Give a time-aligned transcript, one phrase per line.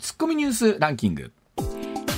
[0.00, 1.32] ツッコミニュースランキング。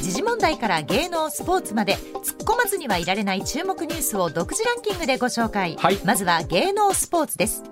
[0.03, 5.99] 時事問題から芸能スポーツまで突っ込まずにはいられない注目ニュースを独自ランキングでご紹介、はい。
[6.05, 7.65] まずは芸能スポーツです。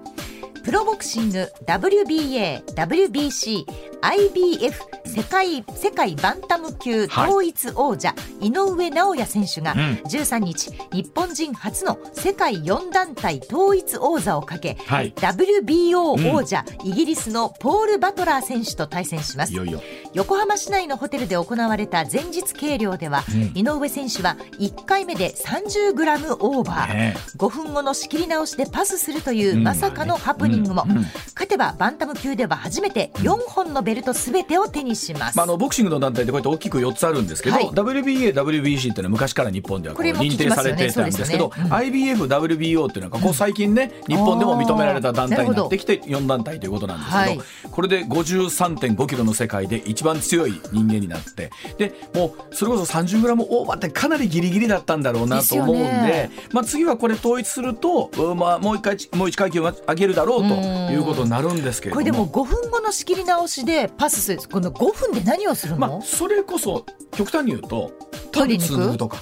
[0.65, 3.65] プロボクシング WBA、WBC、
[4.01, 4.73] IBF
[5.15, 7.29] 世界世界バンタム級はい。
[7.29, 9.79] 統一王者、井上尚弥選手がうん。
[10.09, 15.13] 13日、日本人初の世界4団体統一王座をかけ、はい。
[15.13, 19.53] WBO 王者、イギリスのポール・バトラー選手と対戦します。
[19.53, 19.81] いよいよ。
[20.15, 23.53] 横浜市内のホテルで行われた前日計量では、うん。
[23.55, 29.63] 井上選手は1回目で 30g オーバー、ね5分後の仕切り直しでパスするという、うん。
[29.63, 30.97] まさかのハプニングも、うん。
[30.97, 31.05] うん。
[31.35, 37.67] 勝てばバンタム級では初めて4本のベルトすべてを手にします、まあ、あのボクシングの団体でこうやって大きく4つあるんですけど、はい。
[37.67, 47.41] WBA、WBC っていうのは昔から日本ではこう認定されてたんですけど、そうですよね IBF、WBO っていうのはここ最近ね、日本でも認められた団体になってきてな4団体ということなんですけど、はい。
[47.71, 60.55] これで53.5キロの世界で一番強い人間になってでもうそれこそ 30g オーバーってかなりギリギリだったんだろうなと思うんでねまあ、次はこれ統一すると、うんまあ、もう一回もう一階級上げるだろうと
[60.93, 62.03] いうことになるんですけれども。
[62.03, 67.93] これでも5分後の仕切り直しでパスするこの5分で何をするの、まあ、それこそ極端に言うと
[68.33, 69.19] トイレに行くパンツ脱ぐとか。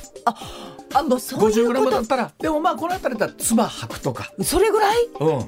[0.94, 4.96] あもうそういうこ 50g だとったらでもまあこの辺りだったら唾吐くとか、それぐらい？
[5.20, 5.46] うん、で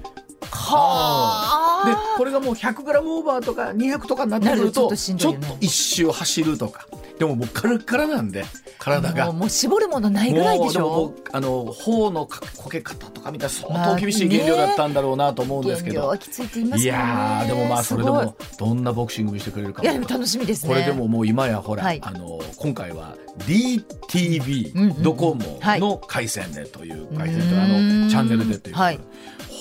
[0.51, 2.15] はあ。
[2.17, 6.87] これがもう 100g オーバーとか200とかになってくるとちょっと一周走るとか
[7.19, 8.45] でももうカラッカラなんで
[8.79, 9.33] 体が。
[9.33, 10.81] もう絞るものないぐらいでしょ？
[10.89, 16.87] もうあの頬のかこけ方とかみたいな相当厳しい減量だったんだろうなと思うんですけど、ますいよね。
[16.87, 20.69] やーでもまあそれでもどんなボクシング見せてくれるかいやでも楽しみですね。
[20.69, 22.01] これでももう今やほら、はい。
[22.03, 25.81] あの今回は DTV、うんうんドコモはい。
[25.81, 28.99] の回線でという回線とあのチャンネルでという、はい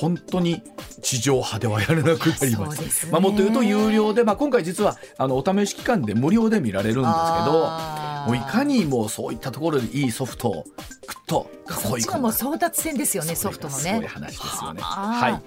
[0.04, 0.62] 本当に
[1.02, 3.20] 地上波ではやらなくなりましそうですねた。
[3.20, 7.70] まあもっと言うと有料で、まあ今回実はあのお試し期間で無料で見られるんですけど、
[8.28, 10.66] もういかにもうそういったところでいいソフトをぐっ
[11.26, 14.82] とそっちのもう争奪戦ですよねソフトのそういうね話ですよね。
[14.82, 15.42] ははいあ。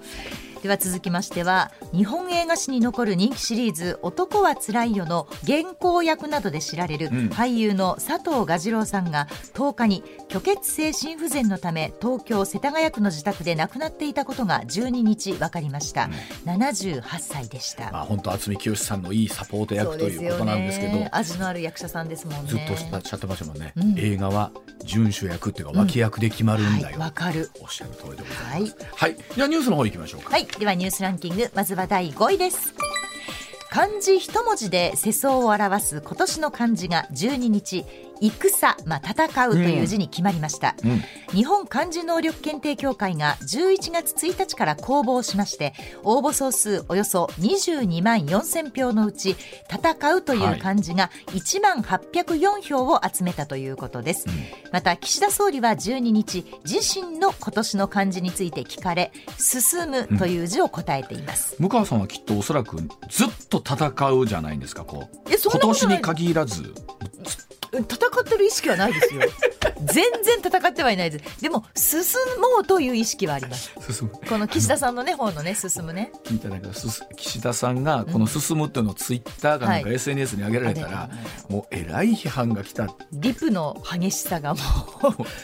[0.61, 7.29] では続きましては日本映画史に残る人気シリーズ「男はつらいよ」の原稿役などで知られるうん。
[7.29, 16.09] 俳優の佐藤蛾次郎さんが10日に虚血性心不全のため東京世田谷区の自宅で亡くなっていたことが12日分かりました、
[16.45, 21.07] 78歳でした、まあ本当渥美清さんのいいサポート役ということなんですけど。
[21.11, 22.49] 味のある役者さんですもんね。
[22.49, 23.95] ずっとおっしゃってましたもんね、うん。
[23.97, 24.51] 映画は
[24.83, 27.51] 準主役っていうか脇役で決まるんだよ、はいわかる。
[27.61, 28.75] おっしゃる通りでございます。
[28.95, 30.31] はい、じゃあニュースの方行きましょうか。
[30.31, 31.49] はい、ではニュースランキング。
[31.53, 32.73] まずは第5位です。
[33.69, 37.85] 漢字一文字で世相を表す今年の漢字が12日。
[38.21, 41.01] 戦、まあ、戦うという字に決まりました、うん。
[41.35, 45.73] 日本漢字能力検定協会が11月1日から公募をしまして
[46.03, 49.35] 応募総数およそ22万4000票のうち
[49.69, 54.25] 戦うという漢字が1万804票を集めたということです、
[54.71, 62.77] また岸田総理は12日自身の今年の漢字について聞かれ進むという字を答えています、向川さんはきっとおそらく
[63.09, 65.17] ずっと戦うじゃないですかこう。
[65.27, 66.73] 今年に限らず
[67.73, 69.21] 戦ってる意識はないですよ。
[69.83, 71.41] 全然戦ってはいないです。
[71.41, 71.99] でも進
[72.39, 73.71] もうという意識はあります。
[73.91, 74.19] 進む。
[74.27, 76.11] この岸田さんのね方のね進むね。
[76.23, 81.09] 聞いたなんかすす岸田さんがこの「進む」っていうのをツイッターかなんかはい SNS に上げられたら、
[81.49, 82.87] 上もうえらい批判が来た。
[83.11, 84.61] リプの激しさがも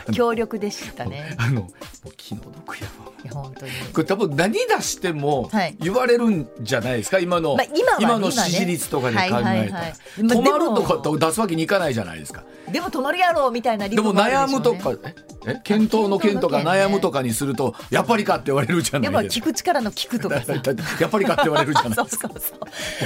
[0.07, 1.35] う強力でしたね。
[1.37, 1.69] あのも
[2.05, 3.11] う気の毒やわ。
[3.11, 3.71] いや本当に。
[3.93, 5.75] これ多分何出してもはい。
[5.79, 7.19] 言われるんじゃないですか？
[7.19, 9.93] 今の、まあ今は今の支持率とかで考えたら、はいはいはい。
[10.17, 12.43] 止まるとかと出すわけにいかないじゃないですか。
[12.71, 14.77] でも止まるやろみたいなリでもプもある悩でしょうね。
[14.77, 15.09] むとか
[15.45, 15.61] ええ？
[15.63, 19.45] 検討の検とか悩むとかにするとやっぱりかって言われるじゃやっぱないですか。
[19.47, 20.53] 聞く力の聞くとかさ。
[20.53, 20.59] や
[21.07, 22.29] っぱりかって言われるじゃないですか。
[22.29, 22.59] そうそう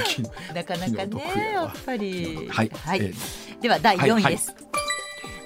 [0.06, 0.22] 気
[0.54, 1.22] なかなかね
[1.54, 2.48] やっぱり。
[2.50, 2.70] はい。
[3.00, 3.12] え
[3.60, 4.54] では第4はい位です、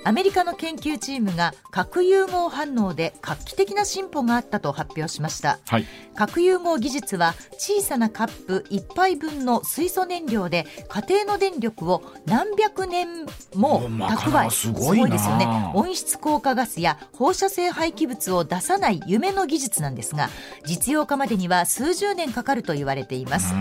[0.05, 5.59] アメリカの研究チームが核融合反応で画期的な進歩があったと発表しました。
[5.67, 5.87] はい。
[6.15, 15.09] 核融合技術は小さなカップ1杯分の水素燃料で家庭の電力を何百年も蓄えすごいな。
[15.09, 15.47] ですよね。
[15.75, 20.31] 温室効果ガスや放射性廃棄物を出さない夢の技術なんですが
[20.65, 23.55] 実用化までには数十年かかると言われています。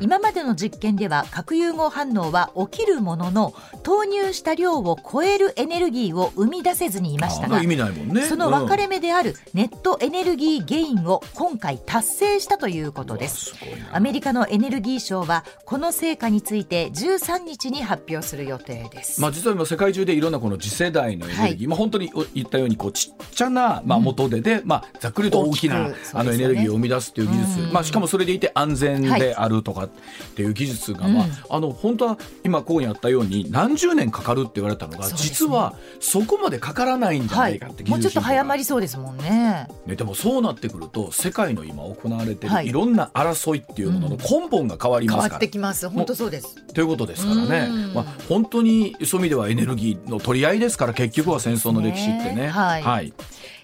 [0.00, 8.22] 今までの実験では核融合反応は起きるものの投入した量を超えるエネルルギーを生み出せずにいましたが意味ないもんね。
[8.22, 13.54] その分かれ目であるネットエネルギーゲインを今回達成したということです。
[13.92, 21.66] アメリカのエネルギー省はこの成果について13日に発表する予定です、まあ、実は今世界中でいろんなこの次世代のエネルギー、はい。
[21.68, 29.88] まあ、本当に言ったようにこうちっちゃな、まあ、元手で、まあ、ざっくりと大きなあのエネルギーを生み出すという技術、まあ、しかもそれでいて安全であるとかっ
[30.34, 39.68] ていう技術が、まあ、あの本当は今ここにあったように何十年かかるって言われたのが、実はそこまでかからないんじゃはないいかって、もうちょっと早まり、りそうですもんね。
[39.86, 42.66] ね、でもそうなってくると世界の今行われてるはい。
[42.66, 45.28] いろんな争いっていうものの根本が変わりますから。
[45.28, 45.88] 変わってきます。
[45.88, 46.62] 本当そうです。
[46.74, 47.68] ということですからね。
[47.70, 52.34] うん、まあ、本当にそういう意味ではエネルギーの取り合いですから結局は戦争の歴史ってね。
[52.34, 52.82] ねはい。
[52.82, 53.12] はい。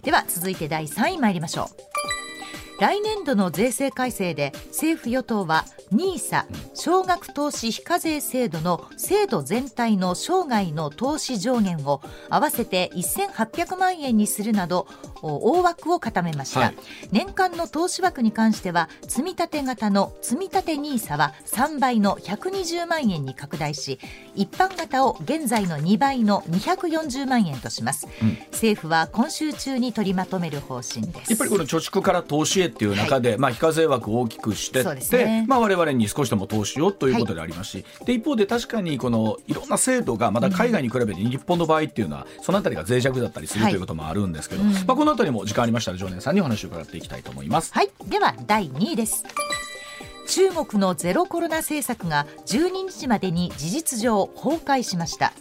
[0.03, 1.71] では続いて第3位参りましょ
[2.11, 2.14] う
[2.81, 6.45] 来年度の税制改正で政府与党は NISA
[6.75, 12.01] 少額投資非課税制度の制度全体の生涯の投資上限を
[12.31, 14.89] 合わせて1800万円にするなど
[15.23, 16.77] お大枠を固めました、はい。
[17.13, 24.01] 年間の投資枠に関しては積み立て型の積み立て NISA は3倍の120万円に拡大し
[24.35, 28.09] 一般型を現在の2倍の240万円とします、
[28.51, 31.31] 政府は今週中に取りまとめる方針です。
[31.31, 35.45] やっぱりこの貯蓄から投資へっていう中で、まあ、非課税枠を大きくしてって、ね。
[35.49, 47.73] まあ、我々に少しでも投資をということでありますし、で一方で確かにこのいろんな制度がまだ海外に比べて日本の場合っていうのはそのあたりが脆弱だったりするはいということもあるんですけど、まあ、このあたりも時間ありましたら常念さんにお話を伺っていきたいと思います。
[47.73, 49.25] はい、では第2位です。
[50.27, 55.33] 中国のゼロコロナ政策が12日までに事実上崩壊しました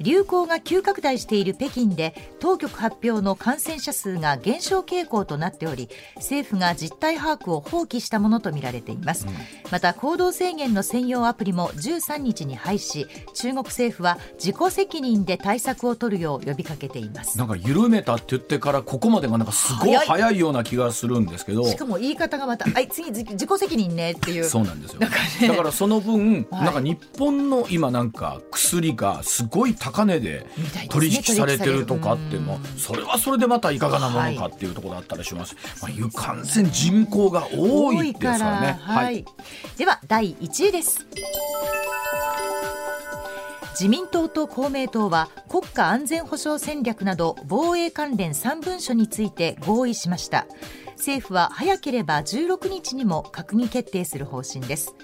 [0.00, 9.26] 流行が急拡大している北京で当局発表の感染者数が減少傾向となっており政府が実態把握を放棄したものとみられています、
[9.70, 13.06] また行動制限の専用アプリも13日に廃止。
[13.34, 17.38] 中国政府は自己責任で対策を取るよう呼びかけています。
[17.38, 20.40] なんか緩めたって言ってからここまでがなんかすごい早い。
[20.40, 21.64] ような気がするんですけど。
[21.64, 24.44] しかも言い方がまた「あい次自自己責任ね」っていう。
[24.44, 25.08] そうなんですよ、ね。
[25.48, 26.64] だからその分、はい。
[26.64, 30.46] なんか日本の今なんか薬がすごい高値で
[30.88, 38.78] 取引されてるとかっていうのそれはそれでまたいかがなものかっていうところだったりします、まあ、いう完全人口が多いですからね。
[38.80, 39.24] はい、
[39.76, 41.06] では第1位です。
[43.72, 50.46] 自民党と公明党は国家安全保障戦略など防衛関連3文書について合意しました。
[50.96, 54.94] 政府は早ければ16日にも閣議決定する方針です。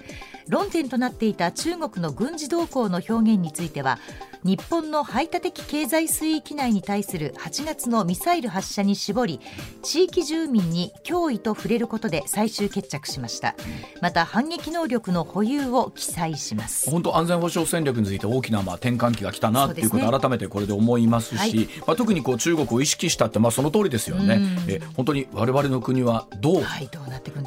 [0.47, 3.99] 論点となっていた中国の軍事動向の表現については
[4.43, 9.39] 日本の排他的経済水域内に対する8月のミサイル発射に絞り
[9.83, 13.55] 地域住民に脅威と触れることで最終決着しました。
[14.01, 16.89] また反撃能力の保有を記載します。
[16.89, 21.67] 本当安全保障戦略について大きなまあ転換期が来たなっていうことを改めてこれで思いますしはい。
[21.85, 26.63] まあ、特にこう中国を意識したってまあその通りですよね、え本当に我々の国はどう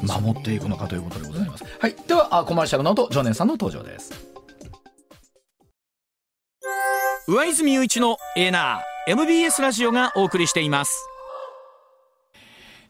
[0.01, 1.63] 守っていくのかということでございます。
[1.79, 4.31] はい、ではあコマーシャルの後常念さんの登場です。
[7.27, 11.07] 上泉雄一のエーナー MBS ラジオがお送りしています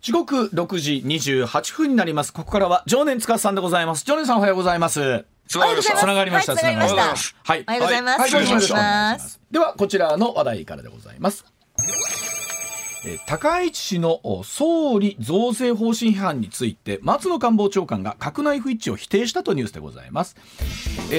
[0.01, 2.33] 時刻6時28分になります。
[2.33, 4.03] ここからは常念司さんでございます。
[4.03, 5.25] 常念さんおはようございます。
[5.47, 5.97] つながりました。
[5.97, 6.53] つながりました。
[6.53, 7.63] はいつながりましたつながりましたはい。
[7.67, 9.19] おはようございますはい、
[9.51, 11.45] ではこちらの話題からでございます。
[13.25, 20.35] 高市氏の総理増税方針批判について松野官房長官が閣内不一致を否定したとニュースでございます、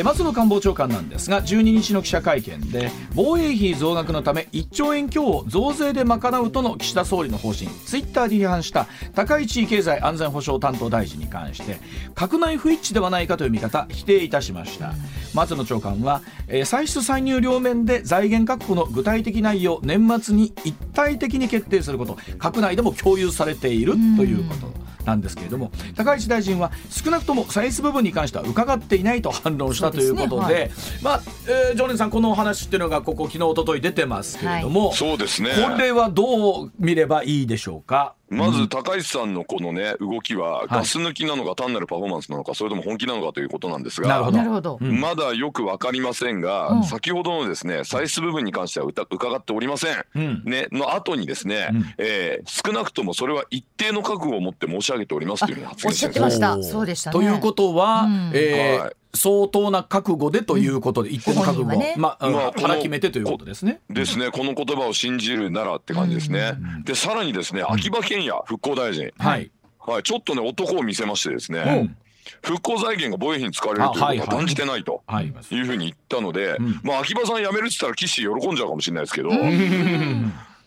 [0.05, 8.87] 松野官房長官なんですが12日の記者会見で防衛費増額のため1兆円強を増税で賄うとの岸田総理の方針ツイッターで批判した
[9.17, 11.79] 高市経済安全保障担当大臣に関して
[12.15, 14.95] 閣内不一致ではないかという見方否定いたしました。
[15.35, 16.21] 松野長官は、
[16.67, 24.73] 歳出歳入両面で財源確保の具体的内容年末に一体的に決定すること閣内でも共有されているということ
[25.05, 35.51] なんですけれども高市大臣は少なくとも歳出部分に関しては伺っていないと反論したということでそうでまあ、えー常連さんこのお話っていうのがここ昨日一昨日出てますけれども、そうですね。
[35.57, 38.15] これはどう見ればいいでしょうか？
[38.33, 44.37] まず高市さんのこのね動きはガス抜きなのか単なるパフォーマンスなのかそれとも本気なのかということなんですがなるほど。
[44.39, 45.01] なるほど、うん。
[45.01, 46.85] まだよくわかりませんが、うん。
[46.85, 50.05] 先ほどのですね歳出部分に関してはうた伺っておりません。
[50.15, 50.43] うん。
[50.45, 51.95] ねの後にですね、うん。
[51.99, 56.63] えー少なくともそれは一定の覚悟を持って申し上げておりますというふうに発言しまよした。
[56.63, 57.13] そうでしたね。
[57.13, 58.31] ということは、うん。
[58.35, 61.95] えーはい相当な覚悟でということで、一定の覚悟ね。
[61.99, 63.81] まあ、まあこの腹決めてということですね。
[63.91, 66.55] ですね、この言葉を信じるならって感じですね。
[66.59, 66.83] うん。
[66.85, 69.51] でさらにですね秋葉賢也復興大臣、はい。
[69.79, 71.97] はい、ちょっとね男を見せましてですね、うん。
[72.41, 75.03] 復興財源が防衛費に使われるということあは断じてないと。
[75.07, 75.31] はいい。
[75.31, 76.81] うふうに言ったので、ん。
[76.83, 79.31] まあ秋葉さん辞めるって言ったら岸喜んじゃうかもしれないですけど、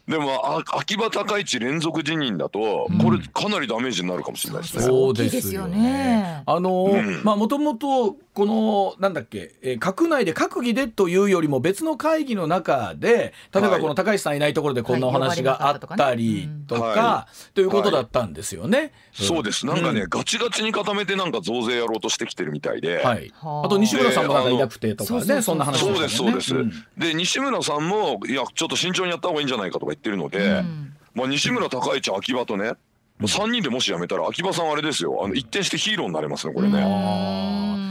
[0.08, 4.84] でもあ秋葉高市連続辞任だとこれかなりダメージになるかもしれないですね。
[4.84, 5.80] そうでですすよよね。
[5.80, 6.44] ね。
[6.46, 7.24] あのうん。
[7.24, 13.82] まあもともとこのなんだっけ、えー閣内で閣議でというよりも別の会議の中で例えばはい。
[13.82, 16.96] この高市さんいないところでこんなお話があったりとはい。
[16.96, 18.92] かということだったんですよね。
[19.14, 19.66] そうです。
[19.66, 23.34] なんかね、うんガチガチに固めてなんか増税やろうとしてきてるみたいで、はい。
[23.36, 23.66] はあ。
[23.66, 30.96] あと西村さんもなんかいなくてとかねそうそうそうそんな話そうもですそうです、んで西村さんもいやちょっと慎重にやった方がいいんじゃないかとか言ってるので、うん。
[31.14, 32.74] まあ、西村高市秋葉とね、
[33.18, 35.22] もう3人でもし辞めたら秋葉さんあれですよ。
[35.24, 36.82] あの一転してヒーローになれますねこれね、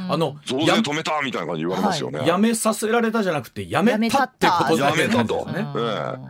[0.07, 5.67] あの増税や止めたみたいな感じ言われますよね、やめさせられたじゃなくてやめたってことだやめたと、ね。
[5.77, 5.79] え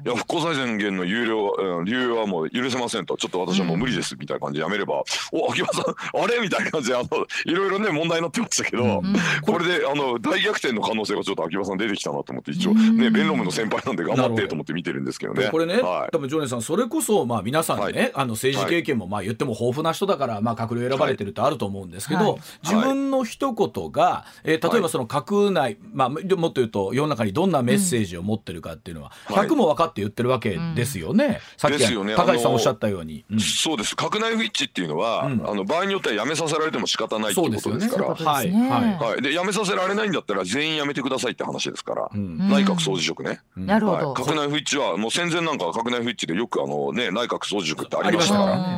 [0.06, 0.08] え。
[0.08, 3.16] いや復興財源の有料、うん、流用はもう許せませんと。
[3.16, 7.08] ちょっと私はもう無理ですみたいな感じでやめれば、お秋葉さんあれみたいな感じであの
[7.46, 9.02] いろいろね問題になってましたけど、
[9.42, 15.48] これであの大逆転の可能性がちょっと秋葉さん出てきたなと思って一応ね弁論部の先輩なんで頑張ってと思って見てるんですけどね。
[15.50, 16.10] これね、はい。
[16.12, 18.12] 多分ジョネさんそれこそまあ皆さんね、はい。
[18.14, 22.40] あの政治経験もまあ言っても豊富な人だからまあ閣僚選ばれてるってあると思うんですけど、はい。
[22.62, 29.48] 自分の一言が、えー例えばその閣内、まあもっと言うと世の中にどんなメッセージを持ってるかっていうのは、はい。
[29.48, 32.14] 100も分かって言ってるわけですよね、さっきですよね。
[32.14, 33.24] 高橋さんおっしゃったように。
[33.30, 33.40] うん。
[33.40, 33.94] そうです。
[33.94, 35.48] 閣内不一致っていうのは、うん。
[35.48, 37.40] あの場合によっては辞めさせられても仕方ないって。
[37.40, 38.16] ことですから。
[38.16, 38.50] そういはい。
[38.50, 42.38] はい、で辞めさせられないんだったら全員辞めてくださいって話ですから、ん。
[42.48, 44.12] 内閣総辞職ね、はい、なるほど。
[44.14, 48.73] 閣内不一致はもう戦前なんか閣内不一致でよくあの、ね、内閣総辞職ってありましたから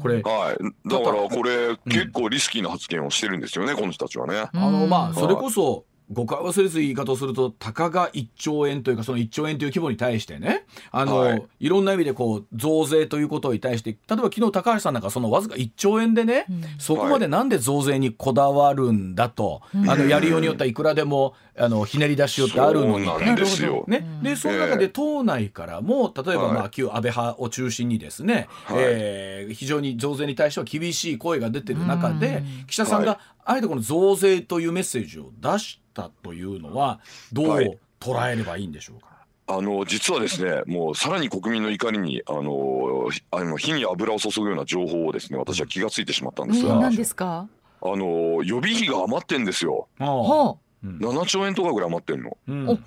[0.00, 4.48] これはい、だからこれ結構リスキーな発言をしてるんですよね、この人たちはね。
[4.52, 11.42] あのまあんそれこそ誤解忘れず言い方をするとたかが1兆円というかその1兆円という規模に対してねあの、はい。
[11.60, 16.46] い、ろんな意味でこう増税ということに対して例えば昨日高橋さんなんかそのわずか1兆円でね、
[16.78, 23.04] そこまでなんで増税にこだわるんだと、あのやりようによってはいくらでもあのひねり出しようってあるのに。
[23.04, 23.84] そうなんですよ。
[23.86, 26.54] ね、でその中で党内からも例えばはい。
[26.54, 28.76] まあ旧安倍派を中心にですね、はい。
[28.80, 32.66] えー非常に増税に対しては厳しい声が出てる中でうん。
[32.66, 37.00] 岸田さんはがあえてこの増税というメッセージを出したというのは
[37.32, 37.66] どはい。
[37.66, 39.08] う捉えればいいんでしょうか？
[39.46, 47.48] あの実はですねもうさらに国民の怒りにあのひあの火に油を注ぐような情報をですね私は気がついてしまったんですが、すか？
[47.82, 49.88] あの予備費が余ってんですよ。
[49.98, 52.36] ほ7兆円とかぐらい余ってんの？
[52.48, 52.78] うんお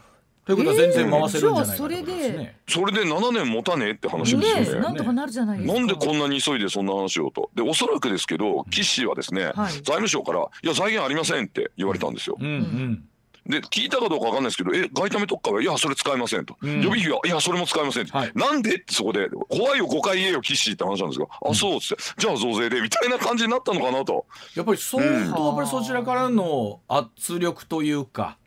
[0.46, 2.56] ということは全然回せるんじゃないかとえーじゃあそれで。
[2.68, 4.12] それで7年持たねえってう。
[4.12, 5.74] 話ですよねねえ、なんとかなるじゃないですか。
[5.80, 12.36] なんでこんなに急いでそんな話をとでおそらくですけど岸はですね、はい財務省から「いや財源ありません」って言われたんですよ。
[12.40, 13.06] うんうん
[13.46, 16.78] で聞いたかどうかわかんないですけど「え外為特化はいやそれ使えません」と「うん。
[16.78, 18.32] 予備費はいやそれも使えません」って、はい。
[18.36, 24.26] なんでってそこで「怖いよ誤解言えよ岸」って話なんですが「あそう」っつって「じゃあ増税で」みたいな感じになったのかなと。
[24.56, 28.38] やっぱり相当やっぱりそちらからの圧力というか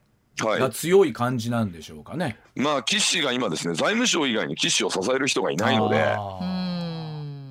[0.40, 0.60] はい。
[0.60, 2.38] が強い感じなんでしょうかね。
[2.54, 6.95] まあ岸が今ですね財務省以外に岸を支える人がいないので。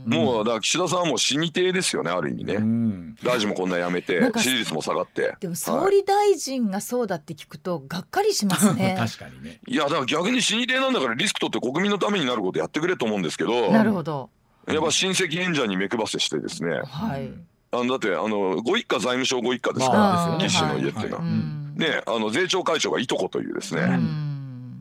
[0.05, 2.53] もうだから岸田さんはもう死に体ですよねある意味ね。
[2.55, 5.35] うん大臣もこんなやめて支持率も下がって。
[5.39, 8.95] でも総理大臣がそうだって聞くとがっかりしますね。
[8.99, 9.59] 確かにね。
[9.67, 14.29] いやだから逆に死に体なんだからリスク取って国民のためになることやってくれと思うんですけどなるほど。
[14.67, 17.31] やっぱ親戚演者に目配せしてですねはい。
[17.71, 21.75] あのだってあのご一家財務省ご一家ですから、まあ岸の家っていうのは、うはいん。
[21.77, 24.34] ねあの税調会長がいとこというですね、うん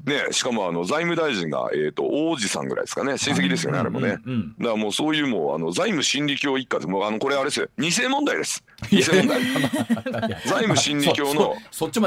[0.04, 3.16] ねしかもあの財務大臣が、えー、と王子さんぐらいですかね。
[3.18, 4.18] 親戚ですよね、あれもね。
[4.24, 4.54] うんうん。
[4.58, 7.68] だからもうそういうもうあの財務心理教一家でもうあのこれあれですよ。
[7.78, 8.64] 偽問題です。
[8.90, 9.40] 偽問題。
[10.46, 11.56] 財務心理教の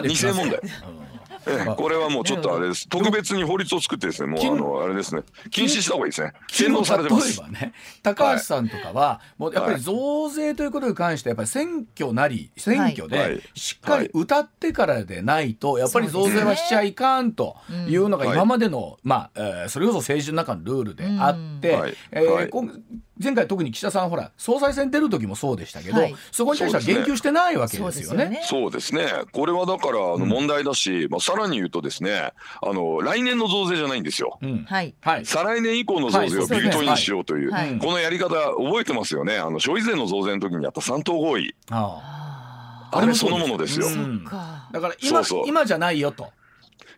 [0.04, 0.60] 偽問題。
[0.60, 1.27] ええ
[1.76, 2.88] これはもうちょっとあれです。
[2.90, 5.22] 特別に法律を作ってですねもうあのあれですね。
[5.50, 6.34] 禁止した方がいいですね。
[6.50, 7.40] 洗脳されてます。
[7.40, 7.74] 例えばね
[8.04, 13.60] 高橋さんとかは、もうやっぱり増税ということに関してやっぱり選挙なり選挙はでい。
[13.60, 17.56] しっかり歌ってからでないとやっぱり増税はしちゃいかんと
[17.88, 22.64] いうのが今までの、まあ、えーそれこそ政治の中のルールであって、え今
[23.22, 26.16] 前回特に岸田さんほら総裁選出る時もそうでしたけど、はい。
[26.32, 28.42] そこに対しては言及してないわけですよね。
[28.44, 29.08] そうですね。
[29.32, 32.32] これはだからあの問題だし、まあ、さらに言うとですね
[32.62, 34.38] あの来年の増税じゃないんですよ。
[34.42, 34.66] うん。
[34.66, 34.94] はい。
[35.02, 35.26] はい。
[35.26, 37.78] 再来年以降の増税をビルトインしようという、はい。
[37.78, 39.38] このやり方覚えてますよね。
[39.38, 41.56] あの消費税の増税の時にやった三党合意。
[41.70, 42.98] ああ。
[43.00, 44.24] あれそのものですよ、うん。
[44.24, 45.44] だから今そうそう。
[45.48, 46.30] 今じゃないよと。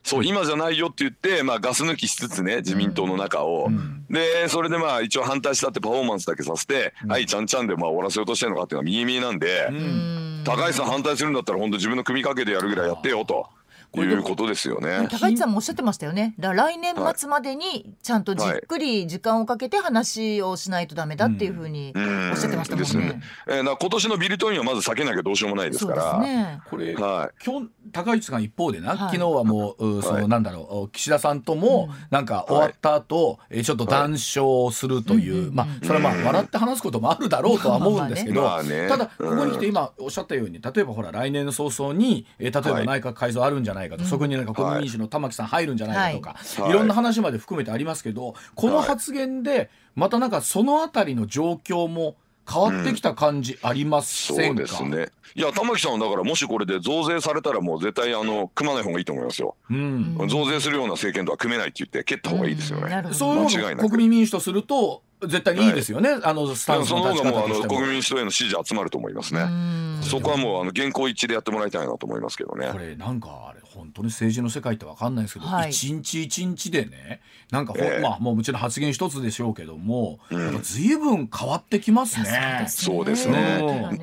[0.03, 4.06] そう今じゃないよって言って、まあ、ガス抜きしつつね自民党の中を、うん。
[4.10, 10.41] でそれでまあ一応反対したってパフォーマンスだけさせて、はいちゃんちゃんでまあ終わらせようとしてるのかっていうのは見え見えなんで、うん。
[10.46, 13.48] 高橋さん反対するんだったら本当自分の組みかけでやるぐらいやってよと。
[13.91, 15.08] こいうことですよね。
[15.10, 16.36] 高市さんもおっしゃってましたよね。
[16.39, 22.31] だから来年末までにちゃんとじっくり時間をかけて話をしないとダメだっていうふうにうん。
[22.31, 22.86] おっしゃってましたもんね。
[22.86, 23.22] ですね。。
[23.48, 26.19] えー、今年のビルトインはまず避けなきゃどうしようもないですそうですから。
[26.19, 26.62] ね。
[26.69, 28.98] これ、は今日高市さん一方でな、はい。
[28.98, 38.88] 昨日はもううその、はいなんだろう岸田さんともなんか終わった後、えーちょっと談笑するという、まあそれはまあうん笑って話すこともあるだろうとは思うんですけど、まあね。
[38.88, 46.71] ただこうんこに来て今おっしゃったように例えばほら来年の早々に、えー例えば内閣改造あるんじゃないかと、そこになんか国民民主の玉木さん入るんじゃないかとか、はい。
[46.71, 52.15] い、ろんな話まで含めてありますけどこの発言でまたなんかそのあたりの状況も
[52.51, 55.09] 変わってきた感じありませそんか、うですね。
[55.36, 59.55] いや玉木さんはだからもしこれで増税されたらもう絶対あの組まない方がいいと思いますよ。
[59.69, 60.17] うん。
[60.27, 62.89] 増税するような政権とは組めないって言って蹴った方がいいですよね。
[62.89, 63.15] なるほど。
[63.15, 63.77] そういう間違いなく。
[63.77, 67.75] のが国民民主とすると絶対にいいですよね、あのスタンスその立ちの方がもうあの方としても。
[67.75, 69.41] 国民民主党への支持集まると思いますね。
[69.41, 72.77] うんそこはもうあの現行一致でやってもらいたいなと思いますけどねこ。
[72.77, 77.19] れなんかあれ本当に政治の世界ってわかんないですけど、はい一日一日でね
[77.51, 82.65] なんかほ、ええまあもうもちろん発言一つでしょうけども、うんなんか随分変わってきますね。
[82.69, 83.59] そうですね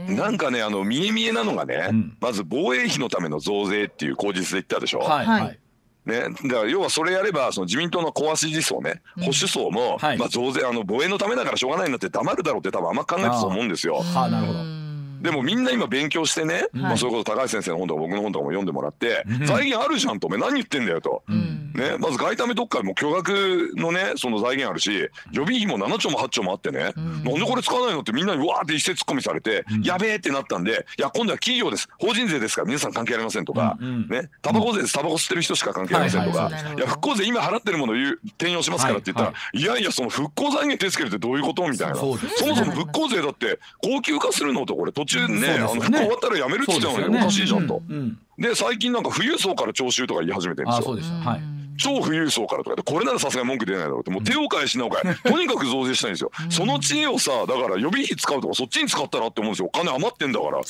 [0.08, 4.98] うんなんかねあの見え見えなのがね、うんまず防衛費のための増税っていう口実で言ったでしょ。
[4.98, 5.58] はいはいはい。
[6.06, 13.96] ね、だから要はそれやればその自民党の小足支層ね、保守層も、はいまあ、増税あの防衛のためだからしょうがないなって黙るだろうって多分あんま考えてたと思うんですよ。
[13.96, 14.85] はあなるほど。
[15.22, 19.46] でもみんな今勉強してね、まあ、それこそ高橋先生の本とか僕の本とかも読んでもらって、うん。
[19.46, 21.22] 財源あるじゃんとお前何言ってんだよと。
[21.28, 21.72] うん。
[21.74, 27.24] ね、まず外為特会も巨額のねその財源あるし予備費も7兆も8兆もあってね、ん。
[27.24, 31.88] なんでこれ使わないのってみんなにわーって一斉ツッコミされて、やべえってなったんでいや今度は企業です。
[31.98, 33.76] 法人税ですから皆さん関係ありませんとか、
[34.08, 34.94] ねタバコ税です。
[34.94, 41.94] タバコ吸ってる人しか関係ありませんとか、はいや復興税今払ってるものを言う転用しますからって言ったら、、はいやいやその復興財源手つけるってどういうことみたいな。
[41.96, 45.46] そもそも復興税だって高級化するのとこれ途中ねね。
[45.58, 47.20] 復興終わったらやめるって言ってたのにね。
[47.20, 47.82] おかしいじゃんと。
[47.88, 48.18] うん。
[48.38, 50.78] で最近なんか富裕層から徴収とか言い始めてるんですよ。
[50.80, 50.96] あそう。
[50.96, 51.30] でした。
[51.30, 51.40] はい。
[51.78, 56.30] 超富裕層からとかでこれならさすがに文句出ないだろうってもう手を変え品を変えとにかく増税したいんですよ。
[56.48, 59.66] その知恵をさだから予備費使うとかそっちに使ったらって思うんですよ。
[59.66, 60.60] お金余ってんだから。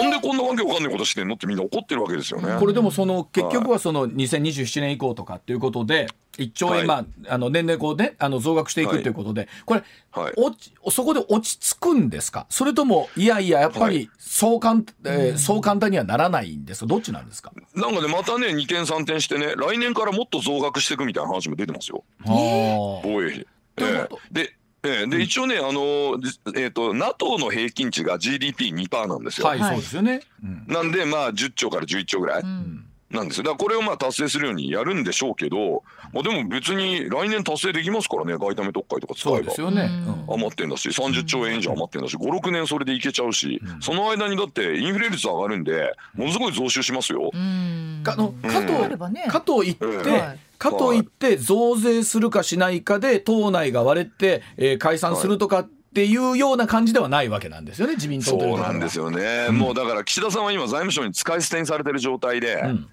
[0.00, 2.58] なんでこんなわけわかんないことしてんのってみんな怒ってるわけですよね。
[2.58, 6.08] これでもその結局はその2027年以降とかっていうことで
[6.40, 6.86] 1兆円、はい。
[6.86, 6.94] ま
[7.28, 9.02] ああの年々こうねあの増額していくはい。
[9.02, 9.82] ということでこれ、
[10.12, 10.32] はい。
[10.36, 12.46] 落ちそこで落ち着くんですか？
[12.50, 16.86] それともいやいややっぱはりそう簡,、えーそう簡単にはならないんですか？
[16.86, 17.52] どっちなんですか？
[17.74, 22.04] なんかねまたね2点3点してね来年からもっと増額していくみたいな話も出てますよ。
[22.24, 23.46] 防衛費。
[23.78, 29.46] ええでええで一応ね、あのじえー、と NATO の平均値が GDP2% なんですよ。
[29.46, 30.64] はい、はいそうですよね、うん。
[30.66, 32.42] なんでまあ10兆から11兆ぐらい。
[32.42, 33.44] うんなんですよ。
[33.44, 39.38] だからこれをまあ達成するようにやるんでしょうけど、まあ、でも別に来年達成できますからね外為特会とか使えば。
[39.38, 39.60] そうです。
[39.60, 40.12] よね、うん。
[40.12, 40.24] うん。
[40.34, 47.30] 余ってんだし30兆円以上余ってんだし56年それでいけちゃうし、その間にだってインフレ率上がるんでものすごい増収しますよ。
[47.32, 48.02] うん。
[48.04, 49.26] かあのかとあればね。
[49.28, 50.38] かといって、はい。
[50.58, 62.88] かといって増税するかしないかで党内が割れて、えー解散するとかっていうような感じではないわけなんですよね自民党というそうなんですよね、もうだから岸田さんは今財務省に使い捨てにされてる状態で、ん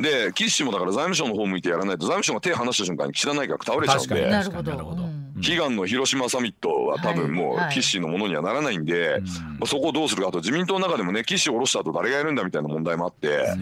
[0.00, 4.20] で岸氏もだから財務省の方向いてやらないと財務省が手離した瞬間に岸田内閣倒れちゃうん確かに。
[4.22, 4.70] でなるほど。
[4.72, 5.02] なるほど。
[5.04, 7.64] うん悲願の広島サミットは多分もうはい。
[7.64, 9.22] はい岸氏のものにはならないんで、
[9.58, 13.54] まあ、そこをどうするかあと自民党の中でもね岸氏を下ろした後誰がやるんだみたいな問題もあって。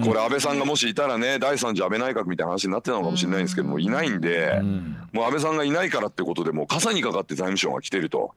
[0.00, 4.58] これ安倍さんがもしいたらね第三次安倍内閣みたいな話になってたのかもしれないんですけどもいないんで
[5.12, 8.32] もう安倍さんがいないからってことでもう傘にかかって財務省が来てると。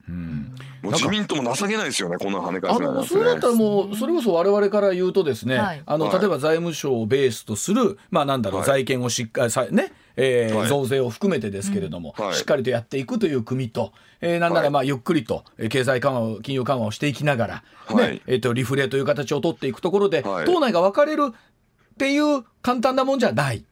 [0.81, 3.59] もう自民党も情けないですよねこんな跳ね返あせなんてのそれだったらね。
[3.59, 5.81] もうそれこそ我々から言うとですね、はい。
[5.85, 6.19] あのはい。
[6.19, 8.67] 例えば財務省をベースとするまあなんだろう、はい。
[8.67, 10.67] 財源をしっかりさね、えーはい。
[10.67, 12.25] 増税を含めてですけれども、うん。
[12.25, 12.35] はい。
[12.35, 14.69] しっかりとやっていくという組と、えーなんならはい。
[14.71, 18.11] まあゆっくりとえー経済緩和を金融緩和をしていきながら、はい。
[18.13, 20.45] ねえー、とリフレという形を取っていくところで、はい。
[20.45, 23.65] 党内が分かれるっていう簡単なもんじゃない。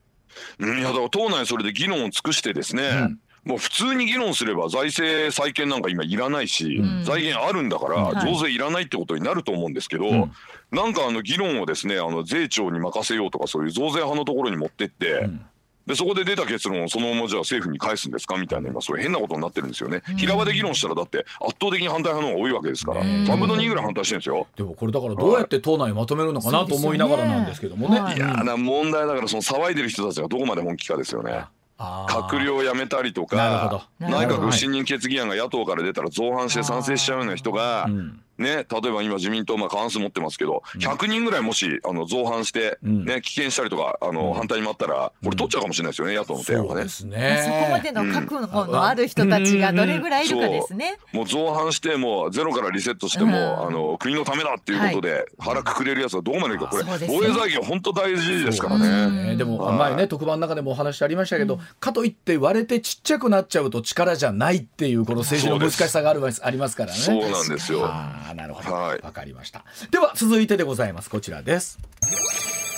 [0.60, 3.19] うんいやだから党内それで議論を尽くしてですね、うん。
[3.43, 7.04] もう普通に議論すれば財政再建なんか今いらないし、ん。
[7.04, 8.34] 財源あるんだからはい。
[8.34, 10.32] 増税いらないってことになると思うんですけど、ん。
[10.71, 15.45] なんかあの議論をですねあの税調に任せようとかそういう増税派のところに持ってって、ん
[15.91, 20.01] でそこで出た結論をそのままじゃあ政府に返すんですかみたいな今そういう変なことになってるんですよね。
[20.17, 24.47] 平場で議論したらだって圧倒的に反対派の方が多いわけですから、ね3分の2ぐらい反対してるんですよ。
[24.56, 27.97] でもこれだからどうやって党内をまとめるのかなと思いながらなんですけどもね。
[27.97, 31.45] そうですいやーな問題だからその騒いでる人たちがどこまで本気かですよね。
[31.77, 43.06] 閣僚を辞めたりとかど内閣不信任決議案が野党から出たら造反して賛成しちゃうような人が、うんね、例えば今自民党まあ過半数持ってますけど、100人ぐらいもしあの造反して、うん。
[43.06, 46.89] ね、棄権したりとかあの、反対に回ったらこれ取っちゃうかもしれないですよね、野党の提案がね。
[46.89, 47.17] そうで。
[47.17, 50.97] すまあそこまねでの覚悟のある人たちがどれぐらいいるかですね。
[51.13, 53.67] もう造反してもうゼロからリセットしても、うん。
[53.67, 57.17] あの国のためだっていうことで腹くくれるやつはどこまでいくかこれそうですね。
[57.19, 59.36] 防衛財源本当大事ですからうね。
[59.36, 59.77] でもはい。
[59.77, 66.97] 前ね特番の中でもお話ありましたけど、かといって割れてちっちゃくなっちゃうと力じゃないっていうこの政治の難しさがあるありますからね。
[66.97, 67.89] そうなんですよ。
[68.34, 69.00] なるほど、わはい。
[69.00, 69.65] かりました。
[69.91, 71.10] では続いてでございます。
[71.10, 71.80] こちらです。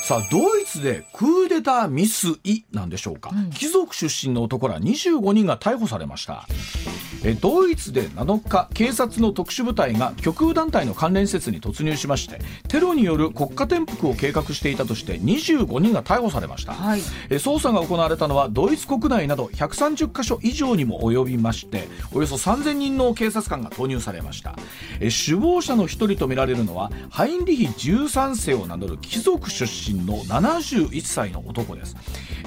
[0.03, 6.47] さあドイツでクーデター未遂なんでしょうか、貴族出身の男ら25人が逮捕されました。
[7.25, 17.01] えドイツで7日警察の特殊部隊が極右団体の関連施設に突入しましてテロによる国家転覆を計画していたとして25人が逮捕されました、はい。
[17.29, 24.55] え捜査が行われたのはドイツ国内など130カ所以上にも及びましておよそ3000人の警察官が投入されました。
[24.99, 30.23] え首謀者の一人とみられるのはハインリヒ13世を名乗る貴族出身の
[30.63, 31.95] 71歳の男です。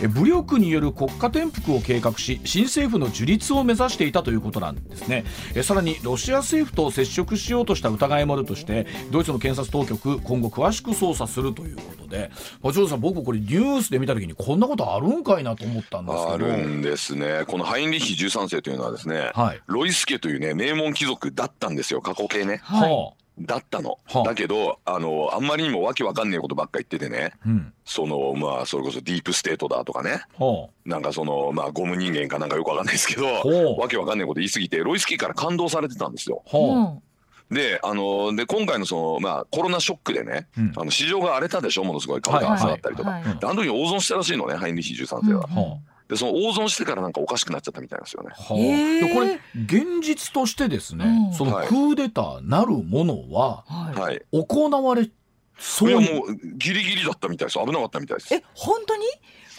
[0.01, 5.25] え武力による国家転覆を計画し新政府の樹立を目指していたということなんですね。
[5.55, 12.31] えさらにロシア政府と接触しようとした疑いもあるとしてドイツの検察当局今後詳しく捜査するということで。
[12.63, 16.33] 松尾さん僕これニュースで見た時にこんなことあるんかいなと思ったんですけど。
[16.33, 17.45] あるんですね。
[17.47, 19.61] このハインリッヒ13世というのはですね、はい。
[19.67, 22.01] ロイス家というね名門貴族だったんですよ。
[22.01, 22.61] 過去形ね。
[22.63, 23.99] はいはだったの。
[24.07, 27.33] はあだけどあのあんまりにもわけわかんねえことばっか言っててね。
[27.35, 30.23] あうんそのまあそれこそディープステートだとかね。
[30.39, 36.43] はなんかそのまあゴム人間かなんかよくわかんないですけどほうわけわかんないこと言い過ぎてロイス家から勘当されてたんですよ。
[36.53, 37.03] あはうん
[37.49, 43.11] であので今回のそのまあコロナショックでね、うんあの市場が荒れたでしょものすごい株価が下がったりとか。
[43.11, 45.47] はいはいであの時に大損したらしいのねハインリッヒ13世は。
[45.49, 48.31] あはでその大損してからなんかおかしくなっちゃったみたいですよね。
[48.33, 48.43] あ。
[48.43, 51.33] はあこれ現実としてですね、うん。
[51.35, 51.69] そのはい。
[51.69, 54.01] クーデターなるものははい。
[54.01, 54.23] はい。
[54.33, 55.11] 行われ
[55.59, 57.59] そういやもうギリギリだったみたいです。
[57.59, 58.35] 危なかったみたいです。
[58.35, 59.05] え本当に？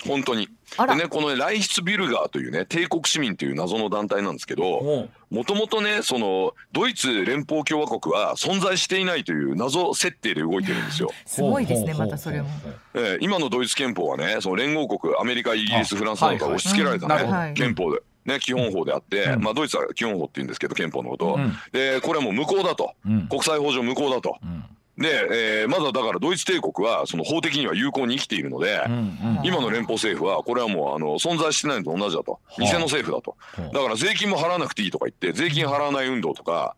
[0.08, 12.50] 本当にでねこのライヒツビルガーというね帝国市民という謎の団体なんですけどほもともとねそのドイツ連邦共和国は存在していないという謎設定で動いてるんですよ、うすごいですねまたそれも。
[12.94, 18.02] えー今のドイツ憲法はねその連合国アメリカイギリスフランスなどから押し付けられたはいはいうんね憲法で。
[18.26, 19.42] ね、基本法であって、うん。
[19.42, 21.28] まあ、ドイツは基本法って言うんですけど憲法のこと。
[21.28, 21.54] を、うん。
[21.72, 23.28] でこれはもう無効だと、うん。
[23.30, 24.66] 国際法上無効だと、うん
[24.98, 29.40] で、えーまだだからドイツ帝国はその法的には有効に生きているので、うんうん。
[29.44, 33.36] 今の連邦政府はこれはもうあの存在してないのと同じだと偽の政府だと。
[33.40, 36.76] はあだから税金も払わなくていいとか言って税金払わない運動とか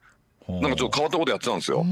[0.49, 1.85] なんかちょっと変わったことやってたんですよ。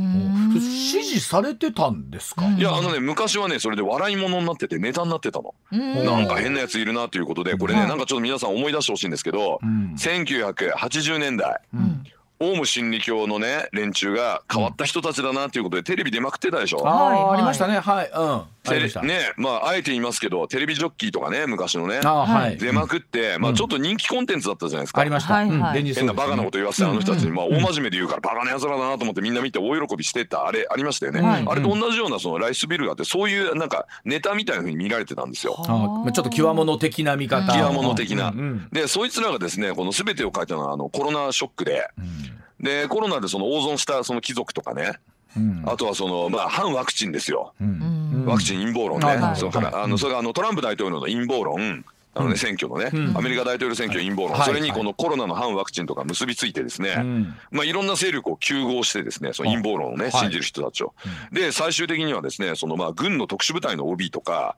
[0.60, 5.54] 支持されてたんですか、うんいやあのね昔はねそれで笑い物になっててネタになってたの。
[5.72, 6.06] うん。
[6.06, 9.96] なんか変なやついるなということでこれねはいなんかちょっと皆さん思い出してほしいんですけどうん。
[9.98, 11.62] 1980年代。
[11.74, 12.04] うん
[12.40, 16.88] オウム真理教のね連中が変わった人たちだなということでテレビ出まくってたでしょ？
[16.88, 17.24] あはいはい。
[17.24, 17.80] あありましたね。
[17.80, 18.12] はい。
[18.14, 18.20] うん。
[18.20, 22.02] あテレねまああえて言いますけどテレビジョッキーとかね昔のね。
[22.04, 22.58] あはい。
[22.58, 23.54] 出まくってまうん。
[23.56, 25.02] あちょっと人気コンテンツだったじゃないですか。
[25.02, 25.82] ありました、はいはい。
[25.82, 25.94] うん。
[25.94, 27.36] 変なバカなこと言わせてあの人たちに、うん。
[27.36, 31.46] まあ大真面目で言うからバカな奴らだなと思ってみんな見て大喜びしてたあれありましたよね、はい。
[31.48, 35.56] あれと同じようなそのライスビルガーってそういうなんかネタみたいな風に見られてたんですよ。
[35.68, 35.72] あ。
[35.72, 37.52] まあちょっと極物的な見方。
[37.52, 38.30] 極物的な。
[38.30, 38.38] うん。
[38.38, 38.70] うん。
[38.72, 41.90] でそいつらがですねこの全てを書いたのはあのコロナショックで。
[41.98, 42.27] うん
[42.60, 44.94] でコロナでその大損したその貴族とかね。
[45.36, 45.64] うん。
[45.66, 47.54] あとはそのまあ反ワクチンですよ。
[47.62, 47.68] うん。
[47.68, 49.84] うんワクチン陰謀論ね、それから、はい。
[49.84, 51.86] あのそれがあのトランプ大統領の陰謀論。
[52.14, 53.18] あのね、選挙のね、うん。
[53.18, 57.36] アメリカ大統領選挙陰謀論、はいそれにこのコロナの反ワクチンとか結びついてですね、うん。
[57.52, 60.12] まあ、いろんな勢力を糾合してですねその陰謀論をね、はい。
[60.12, 60.96] 信じる人たちを。
[61.32, 64.56] で最終的にはですねそのまあ軍の特殊部隊の OB とか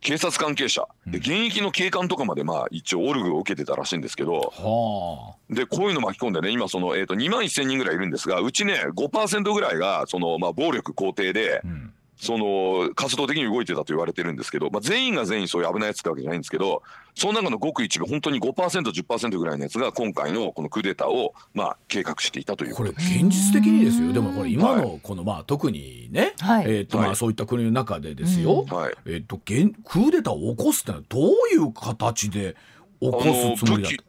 [0.00, 0.86] 警察関係者。
[1.06, 4.52] で現役の警官とかまでまあ一応オルグを受けてたらしいんですけど。
[4.54, 11.87] はでこういうの巻き込んでね今その、えー、と2万1,000人ぐらいいるんですがうちね5%ぐらいがそのまあ暴力肯定であ、うん
[12.18, 16.82] その活動的に動いてたと言われてるんですけど、まあ、全員が全員そういう危ないやつってわけじゃないんですけど
[17.14, 23.14] その中のごく一部本当に 5%10% ぐらいのやつが今回のこのクーデターをまあ計画していたというこれことです。
[23.14, 24.12] 現実的にですよ。
[24.12, 26.64] でもこれ今のこのまあ特にね、はい。
[26.66, 27.12] えっとまはい。
[27.12, 28.94] あそういった国の中でですよ、はい。
[29.06, 32.56] えっと現クーデターを起こすってのはどういう形で
[33.00, 33.22] 起こ
[33.56, 33.90] すつもりだ？
[33.90, 34.00] 武器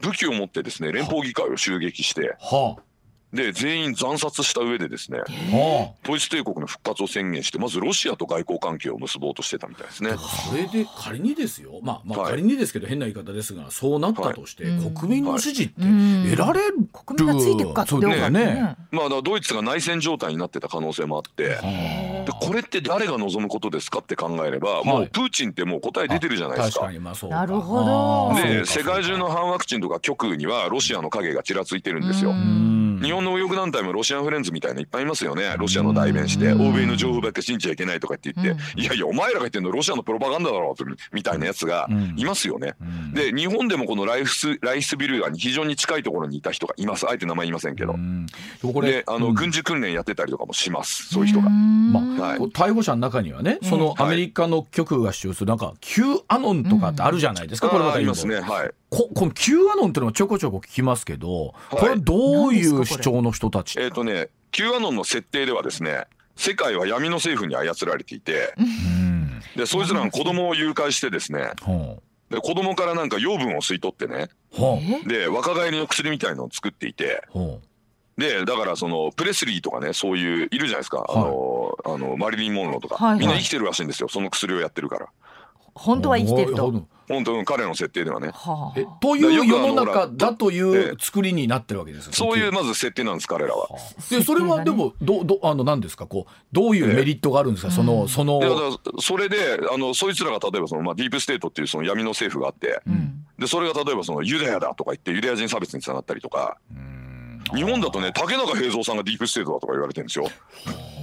[0.00, 2.36] 武器を持ってですね連邦議会を襲撃して。
[2.40, 2.76] は
[3.32, 5.20] で全員惨殺した上でですね
[6.02, 10.12] ドイツ帝国の復活を宣言してまずロシアと外交関係を結ぼうとしてたみたいですね。
[10.12, 10.18] あ。
[10.18, 11.80] それで仮にですよ。
[11.82, 12.30] まあまあはい。
[12.30, 14.94] 仮にですけど変な言い方ですがそうなったとしてはい。
[14.94, 16.30] 国民の支持ってうん。
[16.30, 18.76] 得られる国民がついていくかってそうだよね。
[18.90, 21.50] まあドイツが内戦状態になってた可能性もあって。
[21.56, 26.90] はでこれって誰が望むことですかって考えれば、もうプーチンってもう答え出てるじゃないですか。
[27.28, 28.42] なるほど。
[28.42, 32.32] でか世界中の反ワクチンとか極右にはロシアの影がちらついてるんですよ
[33.02, 35.54] 日本の右翼団体もロシアンフレンズみたいないっぱいいますよね。
[35.58, 40.74] ロシアの代弁して欧米の情報ばっか信じちゃいけないとかって言って、いやいやお前らが言ってんのロシアのプロパガンダだろ
[41.12, 42.74] みたいなやつがいますよね。
[42.80, 43.14] うん。
[43.14, 47.92] で日本でもこのライフスライスビルガーに非常に近いところにいた人がいますあえて名前言いませんけど。
[47.92, 48.26] うん。
[48.82, 49.34] であの、うん。
[49.34, 51.08] 軍事訓練やってたりとかもします。
[51.08, 51.48] そういう人が。
[51.50, 52.38] まあ、はい。
[52.38, 58.40] 逮捕者の中にはね、そのアメリカの極右が主張するなんか Q アノンとかってあるじゃないですか、これまた今あーありますね。
[58.40, 58.70] はい。
[58.90, 69.42] ここの Q アノンっていうのはちょこちょこ聞きますけど、これどういう主張の人たち、えっ、とね Q アノンの設定ではですね世界は闇の政府に操られていてうん。
[69.56, 74.28] でそいつらが子供を誘拐してですねほで子供からなんか養分を吸い取ってね
[75.06, 77.60] で若返りの薬みたいのを作っていてほ
[78.16, 83.20] でだからそのプレスリーとかねそういういるじゃないですか、あのあのマリリン・モンローとか、はいはい。
[83.20, 85.08] みんな生きてるらしいんですよその薬をやってるから
[85.78, 86.86] 本当は生きてると。
[87.08, 87.44] 本当。
[87.44, 88.30] 彼の設定ではね。
[88.34, 88.78] はあ。
[88.78, 93.68] えという世の中だといえうえ作りになってるわけですよそういうまず設定なんです彼らは。
[94.10, 98.40] でそれはでもどどあの何ですかこうどういうメリットがあるんですか、そのその。
[99.00, 103.24] それであのそいつらが例えばその、まあ、ディープステートっていうその闇の政府があって、うん。
[103.38, 106.58] でそれが例えばそのユダヤだとか言ってユダヤ人差別につながったりとか。
[106.70, 106.98] うん。
[107.54, 110.26] 日本だとね竹中平蔵さんがディープステートだとか言われてるんですよ。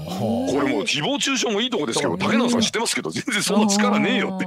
[0.06, 4.46] これもう誹謗中傷もいいとこですけど竹中さん知ってますけど全然そんな力ねえよって。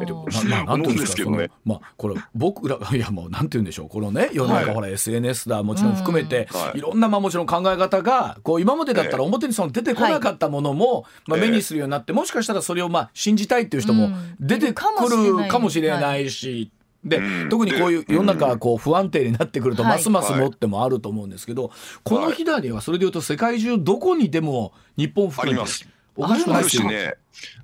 [0.48, 1.50] なななんで 思うんですけどね。
[1.64, 3.88] まあこれ僕らいやもうなんて言うんでしょう。
[3.88, 4.74] このね世の中はい。
[4.74, 6.78] ほら SNS だもちろん含めてい。
[6.78, 9.26] いろんなまあもちろん考え方がこう今までだったらええ。
[9.26, 11.48] 表にその出てこなかったものもまあええ。
[11.48, 14.36] 目にするようになってもしかしたらそれをまあ信じたいっていう人もうん。
[14.40, 16.70] 出てくるかもしれないし。
[17.04, 17.48] でうん。
[17.48, 19.92] 特にこういうで世の中がこう不安定になってくるとはい。
[19.92, 21.70] ますますもってもあると思うんですけど
[22.04, 25.88] この日だにはそれでいうと世界中どこにでも日本含めてあります。
[26.16, 26.82] おかしくないあですよ。
[26.82, 27.14] るしね。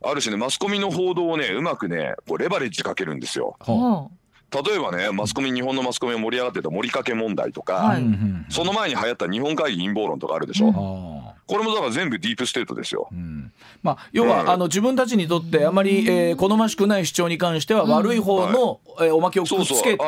[0.02, 0.36] あるしね。
[0.36, 3.56] マスコミの報道をねうまくねこうレバレッジかけるんですよ。
[3.60, 4.08] は
[4.64, 8.04] 例えばねマスコミ日本のマスコミが盛り上がってたモリカケ問題とか、はい
[8.50, 10.74] その前に流行った日本会議陰謀論とかあるでしょ、うん。
[10.74, 13.08] ああこれもだから全部ディープステートですよ。
[13.12, 13.52] うん。
[13.82, 14.50] まあ、要は、うん。
[14.50, 19.78] あの自分たちにとってあまり、えー好ましくない主張に関しては悪い方の、えーおまけをくそうそう。
[19.78, 20.04] っつけて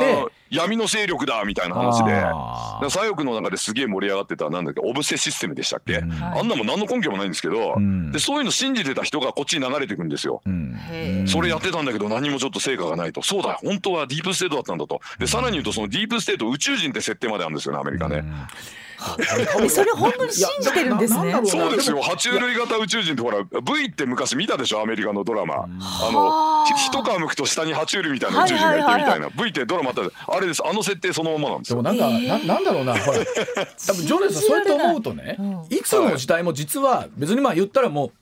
[0.51, 2.91] 闇の勢力だみたいな話で。
[2.91, 6.13] 左翼の中ですげえ盛り上がってたなんだっけオブセシステムでしたっけ、うん。
[6.13, 8.13] あんなもん何の根拠もないんですけど、うん。
[8.13, 10.43] でそういうの信じてた人がこっちに流れていくんですよ。
[11.27, 13.23] それやってたんだけど何もちょっと成果がないと。
[13.23, 15.01] そうだ本当はディープステートだったんだと。
[15.19, 18.86] でさらに言うとそのディープステート宇宙人って設定まであるんですよねアメリカね、え
[19.69, 21.35] それ本当に信じてるんですね。
[21.45, 22.03] そうですよ。
[22.03, 29.29] 爬虫類型宇宙人ってほら V って昔見たでしょアメリカのドラマ、あはの一皮むくと下に爬虫類みたいな宇宙人がいてみたいな。
[29.29, 31.83] V ってドラマあったあれですあの設定そのままなんですよ。
[31.83, 33.19] でもなんか、ななんだろうなほら。
[33.87, 35.67] 多分ジョネさんそうやって思うとね、うん。
[35.71, 38.13] いつの時代も実は別にまあ言ったらもう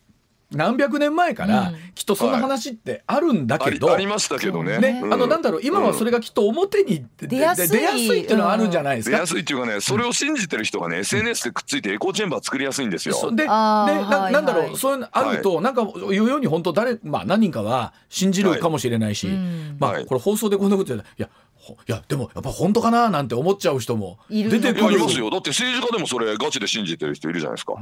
[0.57, 1.77] 何百年前からうん。
[1.95, 4.79] きっとそんな話ってあるんだけど、あり ましたけどね。
[4.79, 5.13] ね、うん。
[5.15, 7.69] あのなんだろう今はそれがきっと表に出出やすい。
[7.69, 9.17] 出やすいっていうのはあるんじゃないですか？
[9.17, 13.15] 出やすいっていうかねそれを信じてる人がね SNS でくっついてエコーチェンバー作りやすいんですよ。
[13.15, 19.77] そででなはいなんだろう、はいそういうのあると、なんか言うように本当誰まあ何人かは信じるかもしれないし、うん。
[19.79, 20.07] まあはい。
[20.07, 24.95] これ放送でこんなこと言ったらいやほいやでもやっぱ本当かななんて思っちゃう人もいるい出てくる。
[24.95, 25.31] やいますよ。
[25.31, 27.75] だって政治家でもそれガチで信じてる人いるじゃないですか、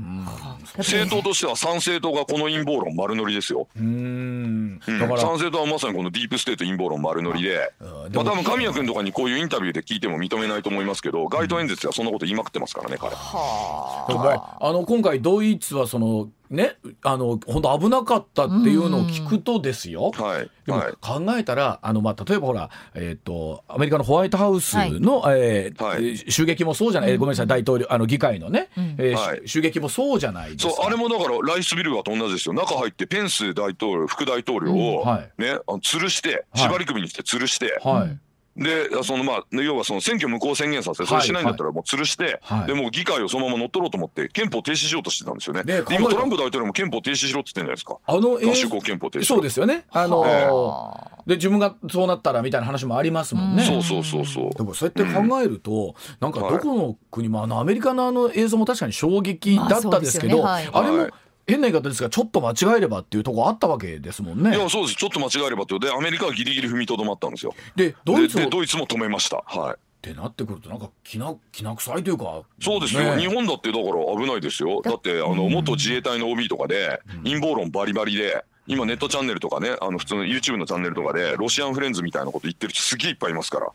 [0.79, 4.81] 政党としては参政党がこの陰謀論丸乗りですよ、うーん。
[4.87, 4.99] うん。
[4.99, 13.11] だから、参政党はまさにこのディープステート陰謀論丸乗りで、まあ多分神谷君とかにこういうインタビューで聞いても認めないと思いますけど街頭演説ではそんなこと言いまくってますからね彼。
[13.11, 26.11] でもあの今回ドイツはそのねあの本当危なかったっていうのを聞くとですよ、はいでもはい考えたらあの、まあ、例えばほら、えー、とアメリカのホワイトハウスの、えーはい。
[26.11, 29.43] えー襲撃もそうじゃない、えーごめんなさい大統領あの議会のね、えーはい。
[29.47, 30.73] 襲撃もそうじゃないですか。
[30.73, 32.55] そうあれもだからライスビルガーと同じですよ。
[32.55, 35.09] 中入ってペンス大統領副大統領を、うん。
[35.09, 35.43] はい。
[35.43, 36.62] ねあの吊るしてはい。
[36.69, 38.19] 縛り首にして吊るして、はい
[38.57, 45.65] でそのまあ要はその選挙無効宣言させてそれしないんだったらもう吊るして、はいでもう議会をそのまま乗っ取ろうと思って憲法停止しようとしてたんですよね。
[45.65, 47.99] でで今トランプ大統領も憲法停止しろって言ってんじゃないですか。
[48.07, 49.85] あの映合衆国憲法停止そうですよね。
[49.91, 53.65] あのはで自分がそうなったらみたいな話もありますもんね。
[53.65, 54.51] そうそうそうそう。
[54.51, 61.12] でもそうやって考えると、なんかどこの国もあのアメリカのあの映像も確かに衝撃だったですけど、まあそうですよねあれもはい
[61.46, 64.57] 変な言い方ですがちょっと間違えればっていうところあったわけですもんね。
[64.57, 64.59] い。
[64.59, 64.96] やそうです。
[64.96, 67.55] ちょっと間違えればってでアメリカはギリギリ踏みとどまったんですよ。
[67.76, 69.42] でドイツをでっでドイツも止めました。
[69.46, 69.76] はい。
[70.02, 72.42] てなってくるとなんかきなきな臭いというか。
[72.61, 73.20] そうですよ、ね。
[73.20, 74.83] 日本だってだから危ないですよ。
[74.83, 83.72] だってあの元自衛隊の OB とかで陰謀論バリバリで今ネットチャンネルとかねあの普通の YouTube のチャンネルとかでロシアンフレンズみたいなこと言ってる人すげえいっぱいいますから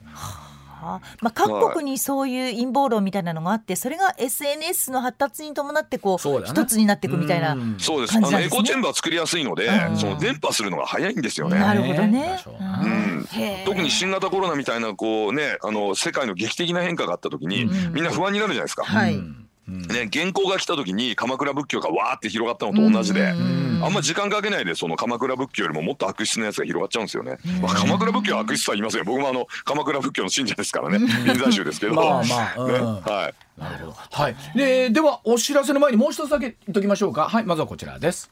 [0.81, 6.61] あまあ、各国にそういう陰謀論みたいなのがあってそれが SNS の発達に伴ってこうそうだね。
[6.61, 7.53] 一つになっていくみたいな。
[7.53, 7.75] うん。
[7.79, 8.17] そうです。
[8.17, 9.97] あのエコチェンバー作りやすいので、うん。
[9.97, 11.59] その電波するのが早いんですよね。
[11.59, 12.07] なるほどね。
[12.07, 12.39] ね。
[12.45, 13.27] うん。
[13.65, 17.93] 特に新型コロナみたいなこうねあの世界の劇的な変化があった時に、うん。
[17.93, 19.15] みんな不安になるじゃないですか、はい。
[19.15, 27.37] うんね、原稿が来た時に鎌倉仏教がわーって広がったのと同じで、あんま時間かけないでその鎌倉仏教よりももっと悪質なやつが広がっちゃうんですよね。
[27.61, 31.93] まあ、鎌倉仏教は悪質とは言いませんよ僕もあの鎌倉仏教の信者ですからね臨済宗ですけど。
[31.95, 33.93] まあまあ、うんねはいなるほど。
[34.11, 34.35] はい。
[34.55, 37.27] で、では、お知らせの前にもう一つだけ言っときましょうか。
[37.27, 38.29] はい、まずはこちらです。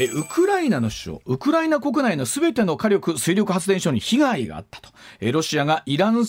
[0.00, 4.88] えウクライナの首相、ウクライナ国内のすべての火力、水力発電所に被害があったと。
[5.20, 6.24] えロシアがイラン、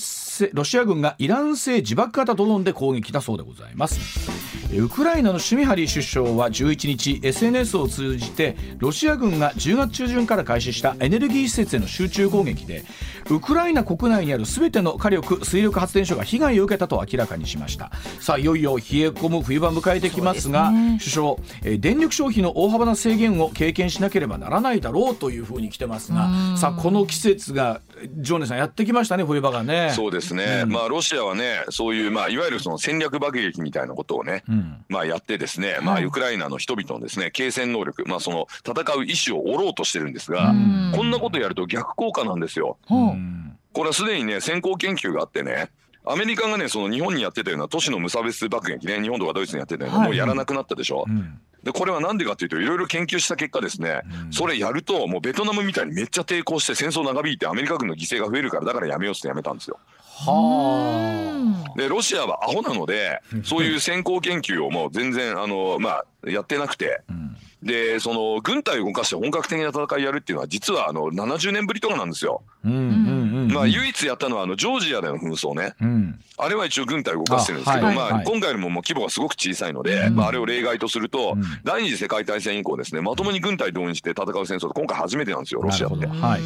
[0.51, 4.29] ロシア軍がイラン製自爆型ドローンで攻撃だそうでございます。
[4.77, 12.83] ウクライナのシュミハリ首相は11日、SNS を通じて、ロシア軍が10月中旬から開始したエネルギー施設への集中攻撃で、
[13.29, 17.91] ウクライナ国内にあるすべての火力、水力発電所が被害を受けたと明らかにしました。
[18.19, 27.81] さあ、いよいよ冷え込む冬場を迎えてきますが、首相、えー電力消費の大幅な制限を経験しなければならないだろうというふうに来てますが、さあ、この季節が、
[28.17, 29.91] ジョーネさんやってきましたね、冬場がね。
[29.95, 34.43] そうですね、まあロシアはねそういうまあいわゆるその戦略爆撃みたいなことをね、
[34.89, 40.53] まあやってですね、まあウクライナの人々のですね継戦能力まあその戦う意思を折ろうとしてるんですが、
[40.95, 42.77] こんなことやると逆効果なんですよ。
[43.73, 45.69] これはすでにね先行研究があってね
[46.03, 51.05] アメリカがねその日本にやってたような都市の無差別爆撃ね日本とかドイツにやってたような、もうやらなくなったでしょ。
[51.63, 59.79] でこれはなんでかというといろいろ研究した結果ですね、それやるともうベトナムみたいにめっちゃ抵抗して戦争長引いてアメリカ軍の犠牲が増えるからだからやめようってやめたんですよ。
[60.07, 67.01] はでロシアはアホなのでそういう先行研究をもう全然あの、まあ、やってなくて。
[67.63, 72.41] でその軍隊を動かして本格的な戦いやるっていうのは実はあの70年ぶりとかなんですよ。
[72.63, 75.73] まあ唯一やったのはあのジョージアでの紛争ね。
[75.81, 76.19] うん。
[76.37, 86.41] あれは一応軍隊を動かしてるんですけど、まあ今回よりももう規模がすごく小さいので、まああれを例外とすると、第二次世界大戦以降ですね、まともに軍隊動員して戦う戦争って今回初めてなんですよ、ロシアってはい。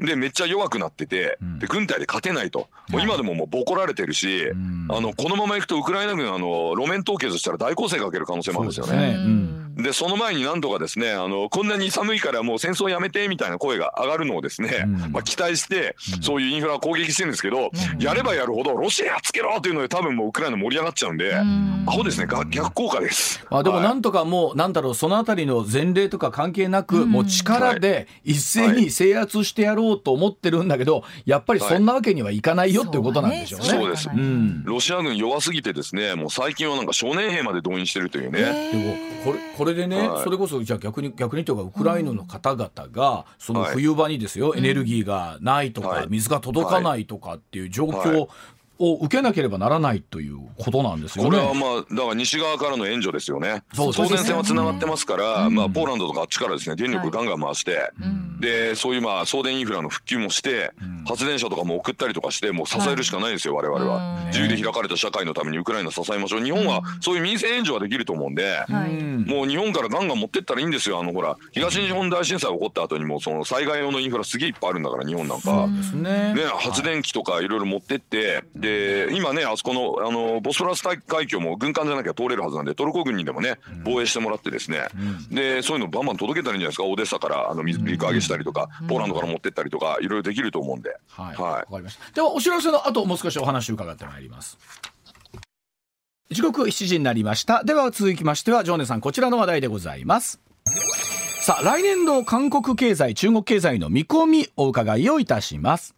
[0.00, 4.50] でめっちゃ弱くなってて、で軍隊で勝てないと、もう今でももうボコられてるし、
[4.88, 9.14] あのこのままいくとウクライナ軍あの路面凍結したら大攻勢かける可能性もあるんですよね。
[9.16, 9.58] うん。
[9.82, 22.26] でその前に何とかですねあのこんなに寒いからもう戦争やめてみたいな声が上がるのをですね、まあ、期待して、そういうインフラを攻撃してるんですけど、やればやるほどロシアやっつけろっていうので多分もうウクライナ盛り上がっちゃうんで、アホですね。
[22.26, 23.44] が逆効果です。
[23.50, 23.84] あでもはい。
[23.84, 33.66] なんとかもう、なんだろう、そのあたりの前例とか関係なく、もう力で一斉に制圧してやろうと思ってるんだけど、やっぱりそんなわけにはいかないよっていうことなんでしょうね。
[33.66, 34.64] そうですうん。
[34.64, 38.70] ロシア軍弱すぎてですねもう最近はなんか少年兵まで動員してるというね。
[38.72, 48.28] でもこれこれでね、はいそれこそじゃあ逆に逆にというかウクライナの方々がその冬場にですよ、エネルギーがないとか、はい水が届かないとかっていう状況
[48.78, 51.30] を受けなければならないということなんですよね。
[51.30, 53.62] これはまあだから西側からの援助ですよね。
[53.74, 57.90] そうですね送電線はつながってますから、まあポーランドとかあっちからですね電力ガンガン回して、
[58.40, 60.72] でそういうまあ送電インフラの復旧もして、
[61.06, 64.26] 発電車とかも送ったりとかしてもう支えるしかないですよ、我々は。
[64.26, 66.42] 自由で開かれた社会のためにウクライナ支えましょう。
[66.42, 68.64] 日本はそういう民生援助はできると思うんで。
[69.26, 71.00] もう日本からガンガン持ってったらいいんですよ。
[71.00, 75.66] あのほら東日本大震災起こった後にもうその災害用のインフラすげえいっぱいあるんだから日本なんか。
[75.96, 76.34] ね。
[76.34, 84.86] ね、発電機とかいろいろ持ってって、で今ねあそこのあのボスポラス海峡も軍艦じゃなきゃ通れるはずなんでトルコ軍にでもね防衛してもらってですね、
[85.30, 92.12] でそういうのバンバン届けたらいいんじゃないですかオデッサからあの水陸揚げしたりとか、ポーランドから持ってったりとかいろいろできると思うんで、はい、はわかりました。
[92.12, 94.58] ではお知らせの後もう少しお話を伺ってまいります。
[96.30, 97.64] 時刻7時になりました。
[97.64, 100.40] では続きましてはジョーネさんこちらの話題でございます。
[101.40, 105.94] さあ来年の韓国経済中国経済の見込みお伺いをいたします。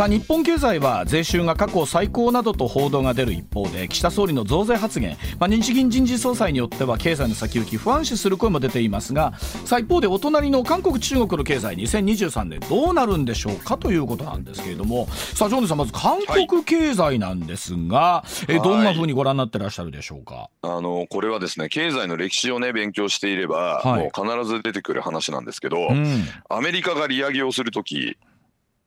[0.00, 9.36] さあ日本経済は税収が過去最高などと報道が出る一方で岸田総理の増税発言、まあ、日銀人事総裁によっては経済の先行き不安視する声も出ていますが
[9.66, 18.62] さあ一方でお隣の韓国中国の経済2023年どうなるんでしょうかということなんですけれどもさあジョーネさんまず韓国経済なんですが、えはい。
[18.62, 20.48] どんなふうにご覧になってらっしゃるでしょうか？
[20.62, 24.00] あのこれはですね経済の歴史をね勉強していれば、はい。
[24.00, 28.16] もう必ず出てくる話なんですけど、うん、アメリカが利上げをするとき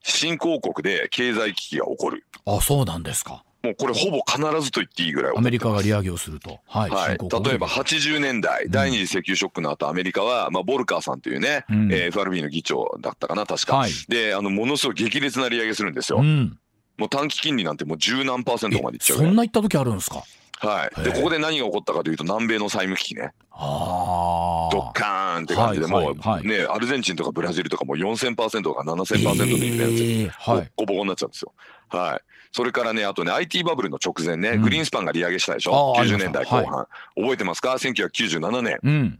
[0.03, 2.25] 新興国で経済危機が起こる。
[2.45, 3.43] あそうなんですか。
[3.63, 6.59] もうこれほぼ必ずと言っていいぐらいアメリカが利上げをすると。
[6.67, 11.91] はい、はい、例えば80年代、第二次石油ショックの後アメリカは、まあ、ボルカーさんというね、うん。
[11.93, 13.91] えー FRB の議長だったかな確か、はい。
[14.09, 16.59] であのものすごい激烈な利上げするんですよ、うん、
[16.97, 20.23] もう短期金利なんてもう十何パーセントまでいっちゃうそんな言った時あるんですか？
[20.67, 31.53] はい、でここで何が起こったかというと南米の債務危機ねあドッカーンって感じでもう、はいはいはいねアルゼンチンとかブラジルとかもう4000%とか7000%のインフレ率えーはいボコボコになっちゃうんですよ。
[31.89, 32.21] はい。
[32.51, 39.19] それからね、あとね、IT バブルの直前ね、うんグリーンスパンが利上げしたでしあょ、90ーありました年代後半、覚えてますか ?1997 年、うん。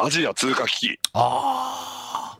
[0.00, 0.98] アジア通貨危機。
[1.12, 2.38] あ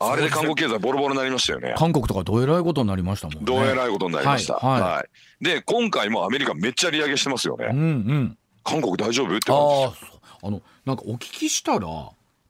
[0.00, 1.74] あれで韓国経済ボロボロになりましたよね。
[1.76, 3.40] 韓国とかどえらいことになりましたもんね。
[3.44, 4.54] どうえらいことになりました。
[4.54, 5.08] はいはいはい。
[5.40, 7.68] で、今回もアメリカめっちゃ利上げしてますよね。
[7.70, 8.38] うんうん。
[8.62, 11.88] 韓国大丈夫ってあ感じあ、のなんかお聞きしたら。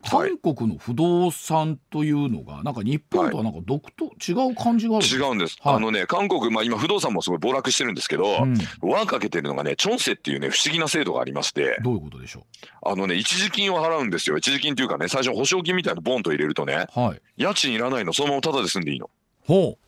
[0.07, 5.57] 韓国の不動産というのがなんか日本とはなんか独特、違う感じがある違うんです。
[5.62, 12.44] はいあのね、韓国、まあ今不動産もすごい暴落してるんですけど、うん輪かけてるのがね、チョンセっていうね、不思議な制度がありまして、どういうことでしょ
[12.85, 14.37] あのね、一時金を払うんですよ。
[14.37, 19.09] 一時金っていうかね、最初保証金みたいなのボンと入れるとね、うはい家賃いらないの、そのままタダで住んでいいの。
[19.46, 19.79] ほ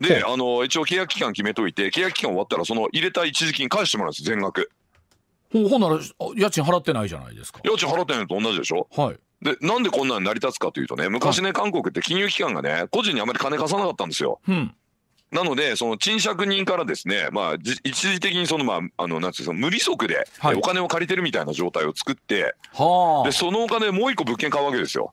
[0.00, 4.70] で、あの、一応契約期間決めといて、契約期間終わったら、その入れた一時金返してもらうんです、全額。
[5.54, 6.00] うほうほんならあ
[6.36, 7.60] 家賃払ってないじゃないですか。
[7.64, 8.88] 家賃払ってないのと同じでしょ。
[8.94, 9.16] はい。
[9.42, 14.40] で、なんでこんなに成り立つかというとね、昔ね、韓国って金融機関がね、個人にあまり金貸さなかったんですよ。
[14.48, 14.74] うん。
[15.32, 20.54] なので、その賃借人からですね、まあ、じ一時的にその、まあ、あの、なんていうの、無利息で、はい。
[20.54, 23.28] えお金を借りてるみたいな状態を作って、はあ。
[23.28, 25.12] で、そのお金でもう一個物件買うわけですよ。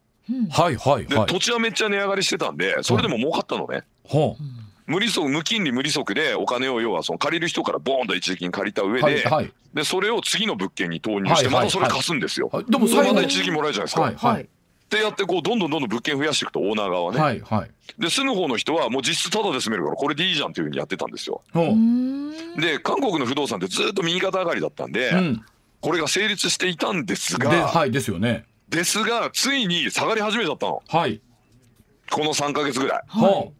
[0.51, 1.27] はいはいで、はい。
[1.27, 3.83] 土地はめっちゃ値上がりしてたんで、それでも儲かったのね。
[4.03, 4.37] ほ
[4.85, 9.53] 無利息、無金利無利息でお金を要はその借りる人からボーンと一時金借りた上うで、はいはい。
[9.73, 12.49] で、それを次の物件に投入して、はいはいまたそれ貸すんですよ。
[12.51, 14.01] はいでもそれまた一時金もらえるじゃないですか。
[14.01, 17.71] はいはいってやってこうどんどんどんどん物件増やしていくとオーナー側はね、はいはい。
[17.97, 21.41] で住む方の人はもう実質タダで住めるからこれでいいじゃんっていうふうにやってたんですよ。
[22.57, 25.45] で韓国の不動産ってずっと右肩上がりだったんで、うん。
[25.81, 28.45] これが成立していたんですがではいですよね。
[28.69, 30.83] ですがついに下がり始めちゃったの。
[30.87, 31.21] はい。
[32.11, 33.01] この3か月ぐらい。
[33.07, 33.51] ほ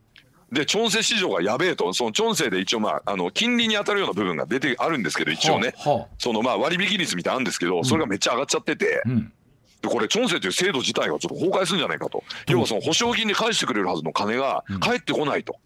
[0.53, 1.91] でチョンセ市場がやべえと。
[1.93, 5.73] そのチョンセで一応まああの金利に当たるような部分が出てあるんですけどう一応ね。
[5.77, 9.33] はあはそのまあ割引率みたいなのあるんですけどそれがめっちゃ上がっちゃってて、あうん。
[9.81, 12.23] でこれチョンセという制度自体がちょっと崩壊するんじゃないかと。
[12.47, 15.57] 要はその保証金で返してくれるはずの金が返ってこないと。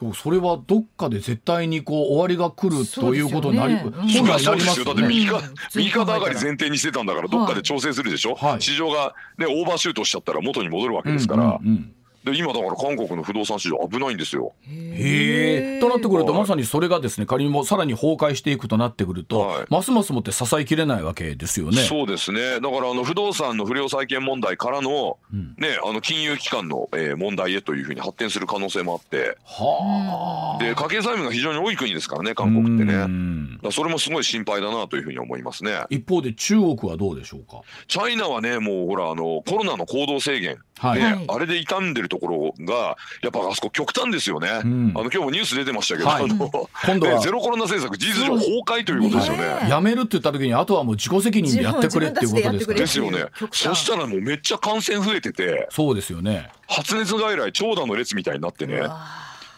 [0.00, 4.38] でもそれはどっかで絶対にこう終わりが来るということになり、そうですよね。
[4.38, 4.84] そうですよ。
[4.86, 5.02] だって。
[5.02, 5.42] 右かうん。
[5.76, 8.62] 右肩上がり前提にしてたんだから、どっかで調整するでしょ、はい。
[8.62, 11.94] 市場が、ね、オーバーシュートしちゃったら元に戻るわけですから、うんうんうん
[12.24, 14.52] で今だから韓国の不動産市場危ないんですよ。
[14.68, 15.80] へえ。
[15.80, 21.78] となってくるとまさにそれがですね仮にもさらに崩壊していくとなってくると、はいますますもって支えきれないわけですよね。
[21.82, 22.60] そうですね。
[22.60, 30.62] だからあの不動産の不良債権問題からの、んね、あの金融機関の、えー問題へというふうに発展する可能性もあって、はあ。
[30.62, 32.94] で家計債務が非常に多い国ですからね、韓国ってね。
[32.94, 35.84] うだそれもすごい心配だなというふうに思いますね。
[35.90, 37.62] 一方で中国はどうでしょうか？
[37.88, 41.02] チャイナはね、もうほら、あのコロナの行動制限はい。
[41.02, 44.48] あれで傷んでるところが、やっぱあそこ極端ですよね。
[44.48, 46.50] んあの今日もニュース出てましたけど、はいあの
[46.86, 49.68] 今度はねゼロコロナ政策、事実上崩壊ということですよね。
[49.68, 52.74] やめるって言った時にあとはもう自己責任でやってくれっていうことですか？
[52.74, 56.48] ですよねそしたらもうめっちゃ感染増えてて、そうですよね。
[56.66, 58.82] 発熱外来長蛇の列みたいになってね。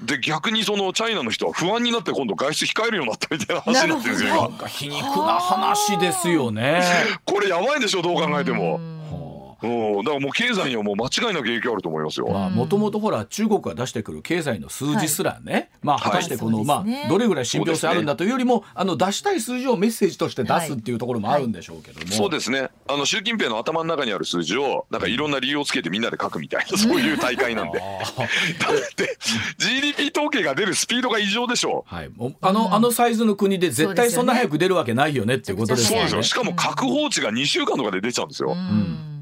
[0.00, 6.82] で逆にそのチャイナの人は不安になって今度外出控えるようになったみたいな話になってるんですよ皮肉な話ですよね。
[7.24, 8.80] これやばいでしょどう考えても。
[9.66, 12.26] はうん、だからもう経済にはもう間違いなく影響あると思いますよ。
[12.30, 22.70] あまあもともとほら中国が出してくる経済の数字すらね、まあ果たしてこの、はいまあどれぐらい信憑性あるんだというよりも、あの出したい数字をメッセージとして出すっていうところもあるんでしょうけども、そうですね。
[22.88, 27.78] あの習近平の頭の中にある数字をなんかいろんな理由をつけてみんなで書くみたいなそういう大会なんで。
[27.78, 29.18] だって
[29.58, 31.84] GDP 統計が出るスピードが異常でしょ。
[31.86, 36.08] はい、もうあの、あのサイズの国で絶対そんな早く出るわけないよねっていうことですよね。
[36.08, 36.32] そうですよ。
[36.32, 38.56] しかも確保値が2週間とかで出ちゃうんですよ。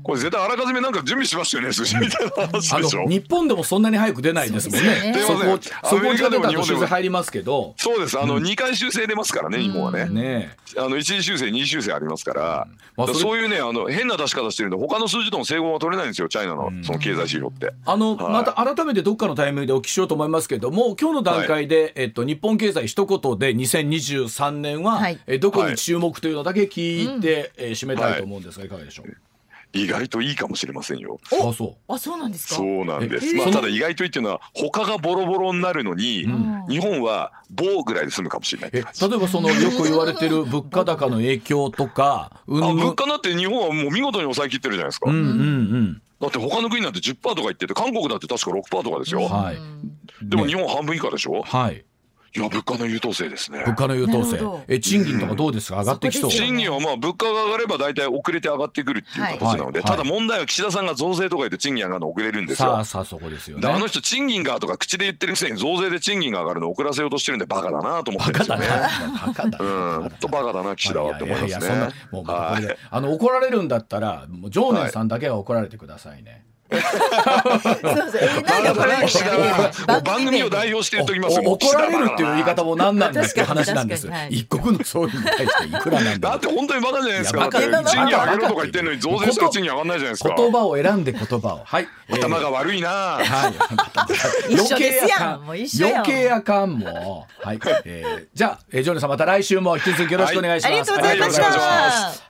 [0.03, 3.03] これ絶対あらかじめなんか準備しましたよね 数字みたいな話あでしょ？
[3.03, 3.09] の。
[3.09, 5.15] 日本でもそんなに早く出ないですもんね。
[5.27, 8.19] そこそこを出たと修正入りますけど、そうです。
[8.19, 10.07] あの2回修正出ますからね日本はね。
[10.07, 12.67] ねあの一次修正二次修正ありますから。
[12.97, 17.73] まあそういうねあの変な出し方してるんで他の数字との整合が取れないんですよチャイナのその経済指標って。
[17.87, 18.33] あの、はい。
[18.33, 25.19] また改めてどっかのタイミングでお聞きしようと思いますけども今日の段階で、えっと、日本経済一言で2023年は、はい。
[25.27, 29.17] えどこに注目というのだけ聞いて、えー締めたいと思うんですがいかがでしょう、
[29.73, 31.19] 意外といいかもしれませんよ。
[31.33, 32.55] あそうあそうなんですか？
[32.57, 33.35] そうなんです。
[33.35, 36.27] まあただ意外といいっていうのは他がボロボロになるのに、
[36.69, 38.71] 日本は棒ぐらいで済むかもしれない。
[38.73, 38.83] 例え
[39.19, 45.11] ばそのよく言われてる物価高の影響とかうんあ物価だって日本はもう見事に抑えきってるじゃないですか。
[45.11, 45.33] うんうんう
[45.79, 49.23] んだって他の国なんて10%とか言ってて韓国だって確か6%とかですよ。
[49.23, 49.57] はい
[50.23, 51.43] でも日本半分以下でしょ？
[51.43, 51.83] はい
[52.33, 53.59] いや物価の優等生ですね。
[53.67, 54.63] 物価の優等生。
[54.69, 55.81] え賃金とかどうですか？
[55.81, 56.31] 上がってきそう。
[56.31, 59.91] 賃金はまあ物価が上がれば大体遅れて上がってくるっていう形なので、はい。
[59.91, 62.69] ただ問題は岸田さんが増税とか言って賃金上がるの遅れるんですよ。
[62.69, 63.63] さあさあそこですよね。
[63.63, 68.67] であの人賃金がとか口で言ってるくせに増税で賃金が上がるのを遅らせようとしてるんでバカだなと思ってるんですよね。
[69.27, 69.65] バカだな。
[69.65, 70.11] うん、ほん。
[70.11, 71.17] とバカだな岸田は。
[71.17, 71.67] って思いますね。
[71.67, 76.45] やややそんなもうはいあの怒られるんだったらもう常念さんだけは怒られてくださいね。
[76.71, 79.09] そうそうえなんで怒られ
[80.03, 87.49] 番組名を代表して言っときます怒られるっていう言い方も何なんですっていう話なんですい一国の総理に対していくらなんだだって本当にバカじゃないですか。
[87.51, 90.35] 賃金上げろとか言ってんのに増税したら賃金上がんないじゃないですか。
[90.37, 92.89] 言葉を選んで言葉をはい、えー頭が悪いな。
[92.89, 94.55] はい。
[94.55, 95.67] 余計あかん余
[96.05, 97.47] 計あかんもう。
[97.47, 97.61] はい。
[97.85, 100.73] えー、じゃあ、えー、ジョニーさんまた来週も引き続きよろしくお願いします。
[100.73, 102.21] ありがとうございました。